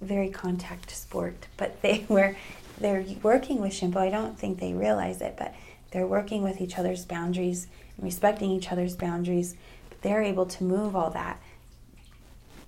Very 0.00 0.28
contact 0.28 0.90
sport 0.90 1.46
but 1.56 1.80
they 1.82 1.98
where 2.08 2.36
they're 2.78 3.04
working 3.22 3.60
with 3.60 3.72
Shimpo 3.72 3.96
I 3.96 4.10
don't 4.10 4.38
think 4.38 4.60
they 4.60 4.74
realize 4.74 5.20
it 5.20 5.36
but 5.38 5.54
they're 5.92 6.06
working 6.06 6.42
with 6.42 6.60
each 6.60 6.78
other's 6.78 7.04
boundaries 7.04 7.68
and 7.96 8.04
respecting 8.04 8.50
each 8.50 8.70
other's 8.70 8.96
boundaries. 8.96 9.56
But 9.88 10.02
they're 10.02 10.22
able 10.22 10.46
to 10.46 10.64
move 10.64 10.94
all 10.94 11.10
that 11.10 11.40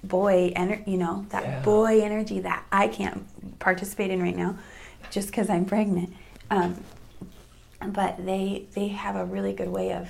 boy 0.03 0.53
energy, 0.55 0.93
you 0.93 0.97
know 0.97 1.27
that 1.31 1.43
Yeah. 1.43 1.61
boy 1.61 2.01
energy 2.01 2.41
that 2.41 2.65
I 2.71 2.89
can't 2.89 3.27
participate 3.59 4.11
in 4.11 4.23
right 4.23 4.37
now 4.37 4.57
just 5.11 5.29
because 5.29 5.51
I'm 5.51 5.65
pregnant. 5.65 6.13
Um, 6.51 6.83
but 7.87 8.25
they 8.25 8.67
they 8.75 8.89
have 8.89 9.17
a 9.17 9.25
really 9.25 9.53
good 9.53 9.69
way 9.69 9.93
of 9.93 10.09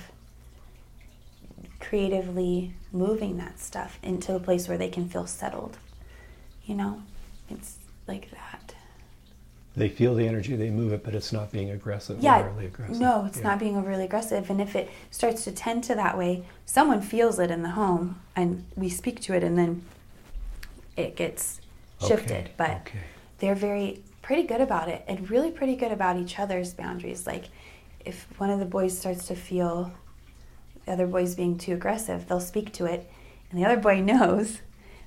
creatively 1.79 2.73
moving 2.91 3.37
that 3.37 3.59
stuff 3.59 3.97
into 4.03 4.35
a 4.35 4.39
place 4.39 4.67
where 4.67 4.77
they 4.77 4.89
can 4.89 5.07
feel 5.07 5.25
settled 5.25 5.77
you 6.65 6.75
know 6.75 7.01
it's 7.49 7.77
like 8.07 8.29
that 8.31 8.73
They 9.75 9.87
feel 9.89 10.13
the 10.15 10.27
energy, 10.27 10.55
they 10.55 10.71
move 10.71 10.91
it, 10.93 11.03
but 11.03 11.13
it's 11.15 11.31
not 11.31 11.51
being 11.51 11.69
aggressive, 11.71 12.19
yeah 12.19 12.39
overly 12.39 12.65
aggressive. 12.65 12.99
no 12.99 13.25
it's 13.25 13.37
Yeah. 13.37 13.43
not 13.49 13.59
being 13.59 13.77
overly 13.77 14.03
aggressive 14.05 14.49
and 14.49 14.59
if 14.59 14.75
it 14.75 14.89
starts 15.11 15.43
to 15.45 15.51
tend 15.51 15.83
to 15.85 15.95
that 15.95 16.17
way 16.17 16.43
someone 16.65 17.01
feels 17.01 17.39
it 17.39 17.49
in 17.51 17.61
the 17.63 17.69
home 17.71 18.19
and 18.35 18.65
we 18.75 18.89
speak 18.89 19.21
to 19.21 19.33
it 19.33 19.43
and 19.43 19.57
then 19.57 19.83
it 20.97 21.15
gets 21.15 21.61
shifted 22.01 22.31
Okay, 22.45 22.51
but 22.57 22.71
okay. 22.81 22.99
they're 23.37 23.55
very 23.55 24.03
pretty 24.29 24.43
good 24.43 24.61
about 24.61 24.87
it 24.87 25.03
and 25.07 25.27
really 25.31 25.49
pretty 25.49 25.75
good 25.75 25.91
about 25.91 26.15
each 26.15 26.37
other's 26.37 26.71
boundaries. 26.75 27.25
Like 27.25 27.45
if 28.05 28.27
one 28.39 28.51
of 28.51 28.59
the 28.59 28.65
boys 28.65 28.95
starts 28.95 29.25
to 29.25 29.35
feel 29.35 29.91
the 30.85 30.91
other 30.91 31.07
boy's 31.07 31.33
being 31.33 31.57
too 31.57 31.73
aggressive 31.73 32.27
they'll 32.27 32.39
speak 32.39 32.71
to 32.73 32.85
it. 32.85 33.09
And 33.49 33.59
the 33.59 33.65
other 33.65 33.81
boy 33.81 34.01
knows 34.13 34.59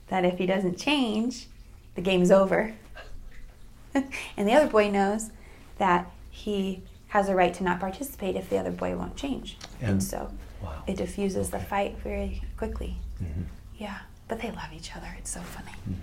that 0.08 0.24
if 0.24 0.38
he 0.38 0.46
doesn't 0.46 0.76
change 0.76 1.46
the 1.94 2.00
game's 2.02 2.32
over. 2.32 2.74
And 4.36 4.48
the 4.48 4.54
other 4.54 4.66
boy 4.68 4.90
knows 4.90 5.30
that 5.78 6.10
he 6.30 6.82
has 7.08 7.28
a 7.28 7.34
right 7.36 7.54
to 7.54 7.62
not 7.62 7.78
participate 7.78 8.34
if 8.34 8.50
the 8.50 8.58
other 8.58 8.72
boy 8.72 8.96
won't 8.96 9.14
change. 9.16 9.56
And, 9.80 9.90
And- 9.90 10.02
so 10.02 10.32
wow. 10.60 10.82
it 10.88 10.96
diffuses 10.96 11.50
the 11.50 11.60
fight 11.60 11.96
very 12.02 12.42
quickly. 12.56 12.96
Mhm. 13.22 13.44
yeah 13.78 13.98
but 14.26 14.40
they 14.40 14.50
love 14.50 14.72
each 14.74 14.96
other. 14.96 15.10
It's 15.18 15.30
so 15.30 15.42
funny. 15.42 15.76
Mhm. 15.88 15.94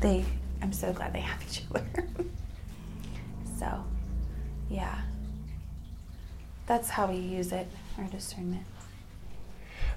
they 0.00 0.24
i'm 0.62 0.72
so 0.72 0.92
glad 0.92 1.12
they 1.12 1.20
have 1.20 1.42
each 1.48 1.62
other 1.70 1.84
so 3.58 3.84
yeah 4.70 5.00
that's 6.66 6.88
how 6.90 7.06
we 7.06 7.16
use 7.16 7.52
it 7.52 7.68
our 7.98 8.04
discernment 8.04 8.64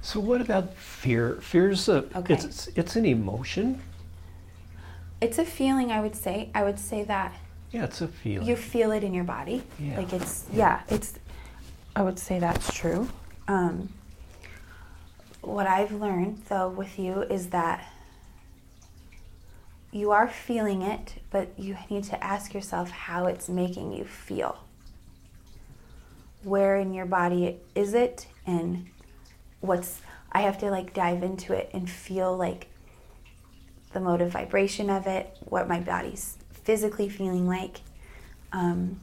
So 0.02 0.20
what 0.22 0.40
about 0.40 0.74
fear? 0.76 1.40
Fear's 1.42 1.90
a 1.90 2.06
Okay. 2.16 2.34
it's 2.36 2.68
it's 2.76 2.96
an 2.96 3.06
emotion. 3.06 3.82
it's 5.22 5.38
a 5.40 5.46
feeling 5.46 5.92
i 5.92 6.00
would 6.02 6.16
say 6.16 6.50
i 6.56 6.64
would 6.64 6.80
say 6.80 7.04
that 7.04 7.34
Yeah, 7.72 7.84
it's 7.86 8.02
a 8.02 8.08
feeling. 8.08 8.48
you 8.48 8.56
feel 8.56 8.92
it 8.92 9.04
in 9.04 9.14
your 9.14 9.26
body 9.26 9.62
Yeah. 9.80 9.98
like 9.98 10.14
it's 10.14 10.46
yeah 10.54 10.82
it's 10.88 11.14
i 11.96 12.02
would 12.02 12.20
say 12.20 12.40
that's 12.40 12.72
true 12.74 13.10
um, 13.48 13.90
what 15.42 15.68
i've 15.68 15.92
learned 15.92 16.38
though 16.50 16.70
with 16.70 16.98
you 17.00 17.24
is 17.24 17.48
that 17.50 17.84
you 19.92 20.12
are 20.12 20.28
feeling 20.28 20.82
it 20.82 21.16
but 21.32 21.50
you 21.58 21.78
need 21.90 22.04
to 22.04 22.24
ask 22.24 22.54
yourself 22.54 22.90
how 22.90 23.26
it's 23.26 23.50
making 23.50 23.92
you 23.92 24.04
feel. 24.04 24.64
Where 26.44 26.78
in 26.78 26.94
your 26.94 27.06
body 27.06 27.58
is 27.76 27.94
it 27.94 28.28
and 28.46 28.88
what's 29.62 30.02
i 30.32 30.42
have 30.42 30.58
to 30.58 30.70
like 30.72 30.94
dive 30.94 31.22
into 31.22 31.54
it 31.54 31.70
and 31.74 31.90
feel 31.90 32.36
like 32.38 32.68
the 33.92 34.00
mode 34.00 34.22
of 34.22 34.32
vibration 34.32 34.90
of 34.90 35.06
it 35.06 35.36
what 35.42 35.68
my 35.68 35.80
body's 35.80 36.38
physically 36.64 37.10
feeling 37.10 37.46
like 37.46 37.82
um, 38.54 39.00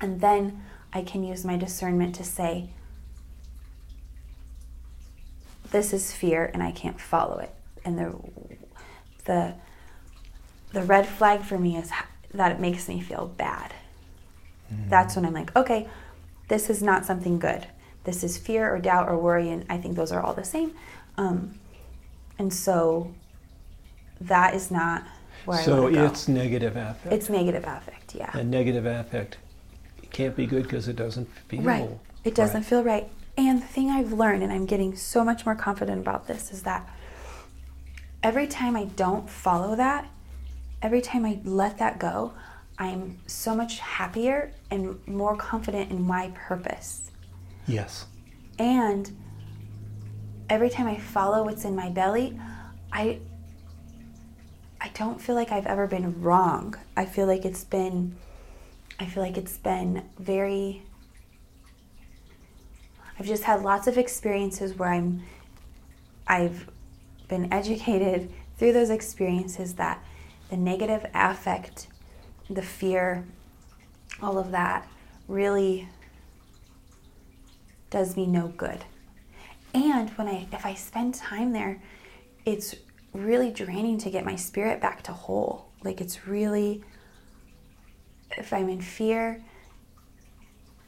and 0.00 0.20
then 0.20 0.62
i 0.92 1.02
can 1.02 1.24
use 1.24 1.44
my 1.44 1.56
discernment 1.56 2.14
to 2.14 2.22
say 2.22 2.68
this 5.70 5.92
is 5.92 6.12
fear 6.12 6.50
and 6.54 6.62
i 6.62 6.70
can't 6.70 7.00
follow 7.00 7.38
it. 7.38 7.54
And 7.84 7.98
the 7.98 8.14
the 9.24 9.54
the 10.72 10.82
red 10.82 11.06
flag 11.06 11.42
for 11.42 11.58
me 11.58 11.76
is 11.76 11.90
that 12.32 12.52
it 12.52 12.60
makes 12.60 12.88
me 12.88 13.00
feel 13.00 13.26
bad 13.36 13.72
that's 14.88 15.14
when 15.14 15.24
i'm 15.24 15.32
like 15.32 15.54
okay 15.54 15.88
this 16.48 16.68
is 16.68 16.82
not 16.82 17.04
something 17.04 17.38
good 17.38 17.66
this 18.04 18.24
is 18.24 18.36
fear 18.36 18.72
or 18.72 18.78
doubt 18.78 19.08
or 19.08 19.16
worry 19.16 19.48
and 19.48 19.64
i 19.70 19.78
think 19.78 19.94
those 19.96 20.12
are 20.12 20.20
all 20.20 20.34
the 20.34 20.44
same 20.44 20.72
um, 21.18 21.58
and 22.38 22.52
so 22.52 23.14
that 24.20 24.54
is 24.54 24.70
not 24.70 25.04
where 25.44 25.58
I 25.58 25.62
so 25.62 25.88
to 25.88 25.94
go. 25.94 26.04
it's 26.04 26.28
negative 26.28 26.76
affect. 26.76 27.12
It's 27.12 27.30
negative 27.30 27.64
affect, 27.64 28.14
yeah. 28.14 28.36
and 28.36 28.50
negative 28.50 28.84
affect 28.84 29.38
can't 30.10 30.34
be 30.34 30.46
good 30.46 30.62
because 30.62 30.88
it 30.88 30.96
doesn't 30.96 31.28
feel 31.48 31.62
right. 31.62 31.90
It 32.24 32.34
doesn't 32.34 32.62
right. 32.62 32.66
feel 32.66 32.82
right. 32.82 33.08
And 33.36 33.60
the 33.60 33.66
thing 33.66 33.90
I've 33.90 34.12
learned, 34.12 34.42
and 34.42 34.52
I'm 34.52 34.64
getting 34.64 34.96
so 34.96 35.24
much 35.24 35.44
more 35.44 35.54
confident 35.54 36.00
about 36.00 36.26
this, 36.26 36.50
is 36.50 36.62
that 36.62 36.88
every 38.22 38.46
time 38.46 38.76
I 38.76 38.84
don't 38.84 39.28
follow 39.28 39.76
that, 39.76 40.08
every 40.86 41.00
time 41.00 41.26
I 41.26 41.40
let 41.42 41.78
that 41.78 41.98
go, 41.98 42.32
I'm 42.78 43.18
so 43.26 43.56
much 43.56 43.80
happier 43.80 44.52
and 44.70 45.04
more 45.08 45.36
confident 45.36 45.90
in 45.90 46.06
my 46.06 46.30
purpose. 46.36 47.10
Yes. 47.66 48.06
And 48.60 49.10
every 50.48 50.70
time 50.70 50.86
I 50.86 50.96
follow 50.96 51.42
what's 51.42 51.64
in 51.64 51.74
my 51.74 51.90
belly, 51.90 52.38
I 52.92 53.18
I 54.80 54.90
don't 54.94 55.20
feel 55.20 55.34
like 55.34 55.50
I've 55.50 55.66
ever 55.66 55.88
been 55.88 56.22
wrong. 56.22 56.76
I 56.96 57.04
feel 57.04 57.26
like 57.26 57.44
it's 57.44 57.64
been 57.64 58.14
I 59.00 59.06
feel 59.06 59.24
like 59.24 59.36
it's 59.36 59.58
been 59.58 60.04
very 60.20 60.84
I've 63.18 63.26
just 63.26 63.42
had 63.42 63.62
lots 63.62 63.88
of 63.88 63.98
experiences 63.98 64.74
where 64.74 64.90
I'm 64.90 65.24
I've 66.28 66.70
been 67.26 67.52
educated 67.52 68.32
through 68.56 68.72
those 68.72 68.90
experiences 68.90 69.74
that 69.74 70.00
the 70.50 70.56
negative 70.56 71.06
affect, 71.14 71.88
the 72.48 72.62
fear, 72.62 73.24
all 74.22 74.38
of 74.38 74.50
that 74.52 74.88
really 75.28 75.88
does 77.90 78.16
me 78.16 78.26
no 78.26 78.48
good. 78.48 78.84
And 79.74 80.10
when 80.10 80.28
I 80.28 80.46
if 80.52 80.64
I 80.64 80.74
spend 80.74 81.14
time 81.14 81.52
there, 81.52 81.80
it's 82.44 82.74
really 83.12 83.50
draining 83.50 83.98
to 83.98 84.10
get 84.10 84.24
my 84.24 84.36
spirit 84.36 84.80
back 84.80 85.02
to 85.04 85.12
whole. 85.12 85.66
Like 85.82 86.00
it's 86.00 86.26
really 86.26 86.82
if 88.36 88.52
I'm 88.52 88.68
in 88.68 88.80
fear 88.80 89.42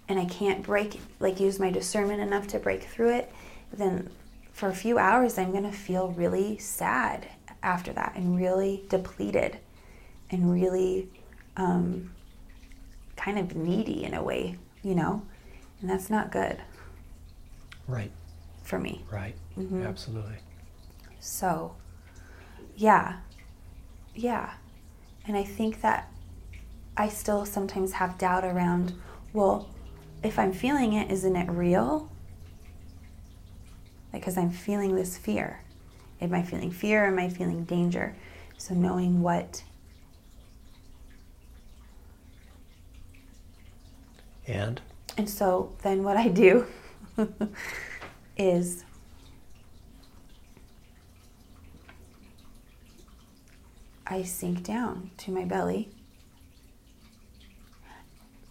and 0.09 0.19
I 0.19 0.25
can't 0.25 0.63
break 0.63 1.01
like 1.21 1.41
use 1.41 1.59
my 1.59 1.71
discernment 1.71 2.21
enough 2.21 2.47
to 2.49 2.59
break 2.59 2.85
through 2.85 3.15
it, 3.15 3.33
then 3.73 4.11
for 4.53 4.69
a 4.69 4.75
few 4.75 4.99
hours 4.99 5.39
I'm 5.39 5.51
going 5.51 5.71
to 5.71 5.73
feel 5.73 6.09
really 6.09 6.59
sad 6.59 7.29
after 7.63 7.93
that 7.93 8.13
and 8.15 8.37
really 8.37 8.85
depleted 8.89 9.59
and 10.31 10.53
really 10.53 11.09
um, 11.57 12.11
kind 13.17 13.39
of 13.39 13.57
needy 13.57 14.05
in 14.05 14.15
a 14.15 14.23
way, 14.23 14.57
you 14.83 14.95
know? 14.95 15.23
And 15.81 15.89
that's 15.91 16.11
not 16.11 16.31
good 16.33 16.59
Right. 17.87 18.11
for 18.63 18.79
me. 18.79 19.05
Right. 19.11 19.35
Mhm. 19.57 19.87
Absolutely. 19.87 20.37
So, 21.21 21.75
yeah, 22.77 23.19
yeah. 24.15 24.55
And 25.27 25.37
I 25.37 25.45
think 25.45 25.81
that 25.81 26.11
I 26.97 27.09
still 27.09 27.45
sometimes 27.47 27.93
have 27.95 28.19
doubt 28.19 28.45
around, 28.45 28.93
well, 29.33 29.69
if 30.23 30.39
I'm 30.39 30.53
feeling 30.53 30.93
it, 30.93 31.11
isn't 31.11 31.37
it 31.37 31.49
real? 31.51 32.11
Because 34.13 34.37
I'm 34.37 34.51
feeling 34.51 34.95
this 34.97 35.17
fear. 35.17 35.61
Am 36.21 36.35
I 36.35 36.43
feeling 36.43 36.71
fear? 36.71 37.07
Am 37.07 37.19
I 37.19 37.29
feeling 37.29 37.65
danger? 37.65 38.17
So, 38.57 38.75
knowing 38.75 39.23
what, 39.23 39.63
And 44.49 44.81
and 45.19 45.29
so 45.29 45.73
then 45.83 46.03
what 46.03 46.17
I 46.17 46.29
do 46.29 46.67
is 48.37 48.85
I 54.07 54.23
sink 54.23 54.63
down 54.65 55.11
to 55.19 55.31
my 55.31 55.45
belly. 55.45 55.91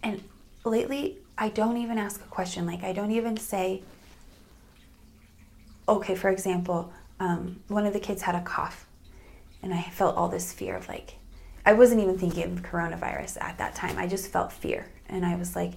And 0.04 0.24
lately, 0.64 1.18
I 1.36 1.50
don't 1.50 1.78
even 1.78 1.98
ask 1.98 2.22
a 2.22 2.28
question. 2.28 2.68
Like, 2.68 2.84
I 2.84 2.94
don't 2.94 3.10
even 3.10 3.38
say, 3.38 3.82
okay, 5.90 6.14
for 6.14 6.30
example, 6.30 6.94
um, 7.20 7.62
one 7.68 7.86
of 7.86 7.94
the 7.94 8.00
kids 8.00 8.22
had 8.22 8.36
a 8.36 8.42
cough, 8.42 8.88
and 9.62 9.74
I 9.74 9.82
felt 9.82 10.16
all 10.16 10.30
this 10.30 10.54
fear 10.54 10.76
of 10.76 10.88
like, 10.88 11.16
I 11.66 11.74
wasn't 11.74 12.02
even 12.02 12.18
thinking 12.18 12.44
of 12.44 12.64
coronavirus 12.64 13.42
at 13.42 13.58
that 13.58 13.76
time. 13.76 13.98
I 13.98 14.08
just 14.08 14.32
felt 14.32 14.52
fear, 14.52 14.88
and 15.08 15.26
I 15.26 15.36
was 15.36 15.56
like, 15.56 15.74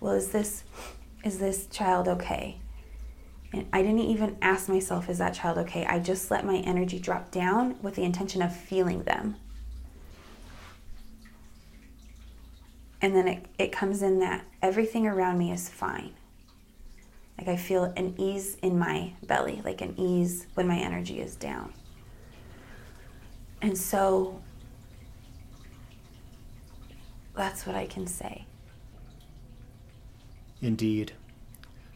well, 0.00 0.14
is 0.14 0.30
this, 0.30 0.64
is 1.24 1.38
this 1.38 1.66
child 1.66 2.08
okay? 2.08 2.60
And 3.52 3.66
I 3.72 3.82
didn't 3.82 4.00
even 4.00 4.36
ask 4.42 4.68
myself, 4.68 5.08
is 5.08 5.18
that 5.18 5.34
child 5.34 5.58
okay? 5.58 5.86
I 5.86 6.00
just 6.00 6.30
let 6.30 6.44
my 6.44 6.56
energy 6.58 6.98
drop 6.98 7.30
down 7.30 7.76
with 7.82 7.94
the 7.94 8.02
intention 8.02 8.42
of 8.42 8.54
feeling 8.54 9.04
them. 9.04 9.36
And 13.00 13.14
then 13.14 13.28
it, 13.28 13.46
it 13.58 13.70
comes 13.70 14.02
in 14.02 14.18
that 14.20 14.44
everything 14.62 15.06
around 15.06 15.38
me 15.38 15.52
is 15.52 15.68
fine. 15.68 16.14
Like 17.38 17.48
I 17.48 17.56
feel 17.56 17.84
an 17.96 18.14
ease 18.18 18.56
in 18.62 18.78
my 18.78 19.12
belly, 19.26 19.60
like 19.64 19.80
an 19.80 19.94
ease 19.98 20.46
when 20.54 20.66
my 20.68 20.76
energy 20.78 21.20
is 21.20 21.36
down. 21.36 21.72
And 23.60 23.76
so 23.76 24.40
that's 27.34 27.66
what 27.66 27.74
I 27.76 27.86
can 27.86 28.06
say. 28.06 28.46
indeed. 30.60 31.12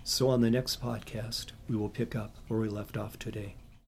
So 0.05 0.29
on 0.29 0.40
the 0.40 0.51
next 0.51 0.83
podcast, 0.83 1.53
we 1.68 1.77
will 1.77 1.88
pick 1.88 2.14
up 2.14 2.35
where 2.48 2.61
we 2.61 2.68
left 2.68 2.96
off 2.96 3.18
today. 3.18 3.55